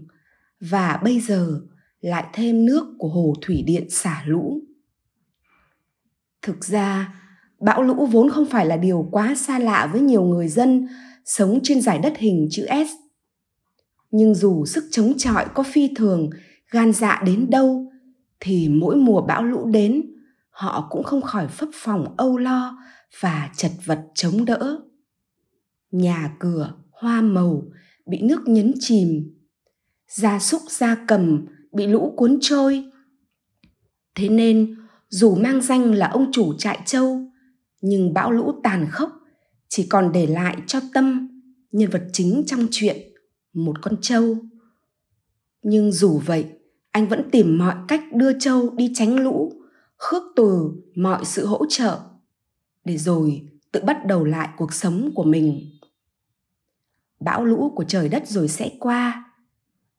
và 0.60 1.00
bây 1.04 1.20
giờ 1.20 1.62
lại 2.02 2.26
thêm 2.34 2.66
nước 2.66 2.96
của 2.98 3.08
hồ 3.08 3.34
thủy 3.42 3.64
điện 3.68 3.90
xả 3.90 4.24
lũ. 4.26 4.62
Thực 6.42 6.66
ra, 6.66 7.16
bão 7.60 7.84
lũ 7.84 8.06
vốn 8.12 8.30
không 8.30 8.46
phải 8.46 8.66
là 8.66 8.78
điều 8.78 9.08
quá 9.12 9.36
xa 9.36 9.60
lạ 9.60 9.90
với 9.92 10.02
nhiều 10.02 10.24
người 10.24 10.48
dân 10.48 10.88
sống 11.26 11.60
trên 11.64 11.82
giải 11.82 12.00
đất 12.00 12.14
hình 12.18 12.48
chữ 12.52 12.66
S. 12.66 12.92
Nhưng 14.12 14.36
dù 14.36 14.66
sức 14.66 14.84
chống 14.92 15.14
chọi 15.18 15.46
có 15.54 15.64
phi 15.64 15.90
thường, 15.96 16.30
gan 16.72 16.94
dạ 16.94 17.22
đến 17.26 17.50
đâu, 17.50 17.92
thì 18.40 18.70
mỗi 18.70 18.96
mùa 18.96 19.22
bão 19.22 19.44
lũ 19.44 19.70
đến, 19.74 20.14
họ 20.50 20.88
cũng 20.90 21.04
không 21.04 21.22
khỏi 21.22 21.48
phấp 21.48 21.70
phòng 21.74 22.16
âu 22.18 22.38
lo 22.38 22.78
và 23.20 23.50
chật 23.56 23.72
vật 23.86 24.06
chống 24.16 24.46
đỡ. 24.46 24.80
Nhà 25.92 26.36
cửa, 26.40 26.74
hoa 26.92 27.22
màu 27.22 27.64
bị 28.06 28.22
nước 28.22 28.42
nhấn 28.48 28.74
chìm, 28.80 29.38
gia 30.08 30.40
súc 30.40 30.62
gia 30.70 30.96
cầm 31.08 31.46
bị 31.72 31.88
lũ 31.88 32.14
cuốn 32.18 32.38
trôi. 32.42 32.86
Thế 34.16 34.30
nên, 34.30 34.76
dù 35.10 35.36
mang 35.36 35.62
danh 35.62 35.92
là 35.92 36.08
ông 36.08 36.32
chủ 36.32 36.54
trại 36.58 36.80
châu, 36.86 37.22
nhưng 37.82 38.14
bão 38.14 38.32
lũ 38.32 38.52
tàn 38.64 38.88
khốc 38.92 39.12
chỉ 39.70 39.88
còn 39.90 40.12
để 40.12 40.28
lại 40.28 40.58
cho 40.68 40.80
tâm 40.94 41.28
nhân 41.72 41.90
vật 41.90 42.04
chính 42.14 42.44
trong 42.48 42.68
chuyện 42.72 42.98
một 43.54 43.82
con 43.82 43.96
trâu 44.02 44.38
nhưng 45.62 45.92
dù 45.92 46.22
vậy 46.26 46.46
anh 46.92 47.08
vẫn 47.08 47.30
tìm 47.32 47.58
mọi 47.58 47.76
cách 47.88 48.02
đưa 48.14 48.40
châu 48.40 48.70
đi 48.70 48.92
tránh 48.96 49.16
lũ, 49.16 49.54
khước 49.98 50.24
từ 50.36 50.72
mọi 50.96 51.26
sự 51.26 51.46
hỗ 51.46 51.66
trợ, 51.70 52.00
để 52.86 52.98
rồi 52.98 53.48
tự 53.72 53.82
bắt 53.84 54.06
đầu 54.06 54.24
lại 54.24 54.50
cuộc 54.58 54.74
sống 54.74 55.12
của 55.16 55.24
mình. 55.24 55.62
Bão 57.20 57.46
lũ 57.46 57.74
của 57.76 57.84
trời 57.84 58.10
đất 58.10 58.28
rồi 58.28 58.48
sẽ 58.48 58.72
qua, 58.80 59.34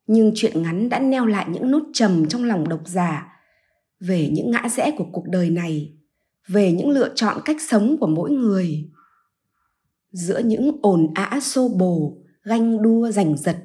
nhưng 0.06 0.32
chuyện 0.34 0.62
ngắn 0.62 0.88
đã 0.88 0.98
neo 0.98 1.26
lại 1.26 1.46
những 1.48 1.70
nốt 1.70 1.82
trầm 1.92 2.28
trong 2.28 2.44
lòng 2.44 2.68
độc 2.68 2.80
giả 2.84 3.32
về 4.00 4.30
những 4.32 4.50
ngã 4.50 4.68
rẽ 4.68 4.94
của 4.98 5.06
cuộc 5.12 5.24
đời 5.28 5.50
này, 5.50 5.98
về 6.46 6.72
những 6.72 6.90
lựa 6.90 7.14
chọn 7.14 7.40
cách 7.44 7.56
sống 7.68 7.96
của 8.00 8.06
mỗi 8.06 8.30
người. 8.30 8.90
Giữa 10.12 10.38
những 10.38 10.78
ồn 10.82 11.14
ã 11.14 11.40
xô 11.42 11.68
bồ, 11.68 12.18
ganh 12.42 12.82
đua 12.82 13.10
giành 13.10 13.36
giật, 13.36 13.56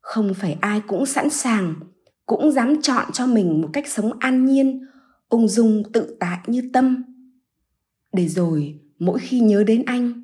không 0.00 0.34
phải 0.34 0.58
ai 0.60 0.80
cũng 0.86 1.06
sẵn 1.06 1.30
sàng 1.30 1.74
cũng 2.30 2.52
dám 2.52 2.82
chọn 2.82 3.12
cho 3.12 3.26
mình 3.26 3.60
một 3.60 3.68
cách 3.72 3.88
sống 3.88 4.18
an 4.18 4.44
nhiên, 4.44 4.86
ung 5.28 5.48
dung, 5.48 5.82
tự 5.92 6.16
tại 6.20 6.38
như 6.46 6.70
tâm. 6.72 7.04
Để 8.12 8.28
rồi, 8.28 8.80
mỗi 8.98 9.18
khi 9.18 9.40
nhớ 9.40 9.64
đến 9.64 9.84
anh, 9.86 10.22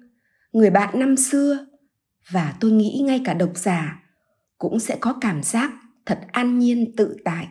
người 0.53 0.71
bạn 0.71 0.99
năm 0.99 1.17
xưa, 1.17 1.67
và 2.31 2.57
tôi 2.61 2.71
nghĩ 2.73 3.03
ngay 3.05 3.21
cả 3.25 3.35
độc 3.35 3.51
giả, 3.55 4.03
cũng 4.59 4.81
sẽ 4.81 4.97
có 5.01 5.19
cảm 5.21 5.43
giác 5.43 5.73
thật 6.07 6.21
an 6.33 6.59
nhiên, 6.59 6.97
tự 6.97 7.17
tại. 7.25 7.49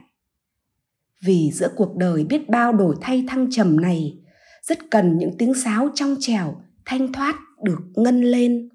Vì 1.23 1.51
giữa 1.53 1.69
cuộc 1.75 1.95
đời 1.95 2.23
biết 2.23 2.49
bao 2.49 2.73
đổi 2.73 2.95
thay 3.01 3.25
thăng 3.27 3.47
trầm 3.51 3.81
này, 3.81 4.19
rất 4.61 4.91
cần 4.91 5.17
những 5.17 5.37
tiếng 5.37 5.53
sáo 5.53 5.89
trong 5.95 6.15
trẻo, 6.19 6.61
thanh 6.85 7.13
thoát, 7.13 7.35
được 7.63 7.81
ngân 7.95 8.21
lên. 8.21 8.69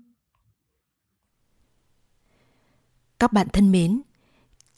Các 3.18 3.32
bạn 3.32 3.46
thân 3.52 3.72
mến 3.72 4.00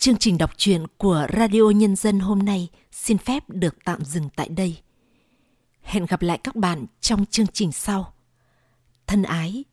chương 0.02 0.16
trình 0.16 0.38
đọc 0.38 0.50
truyện 0.56 0.86
của 0.96 1.26
radio 1.38 1.70
nhân 1.74 1.96
dân 1.96 2.20
hôm 2.20 2.38
nay 2.38 2.68
xin 2.92 3.18
phép 3.18 3.42
được 3.48 3.76
tạm 3.84 4.04
dừng 4.04 4.28
tại 4.36 4.48
đây. 4.48 4.78
Hẹn 5.82 6.06
gặp 6.06 6.22
lại 6.22 6.38
các 6.44 6.56
bạn 6.56 6.86
trong 7.00 7.26
chương 7.26 7.46
trình 7.46 7.72
sau. 7.72 8.14
Thân 9.06 9.22
ái, 9.22 9.64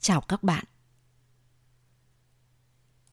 chào 0.00 0.20
các 0.20 0.42
bạn. 0.42 0.64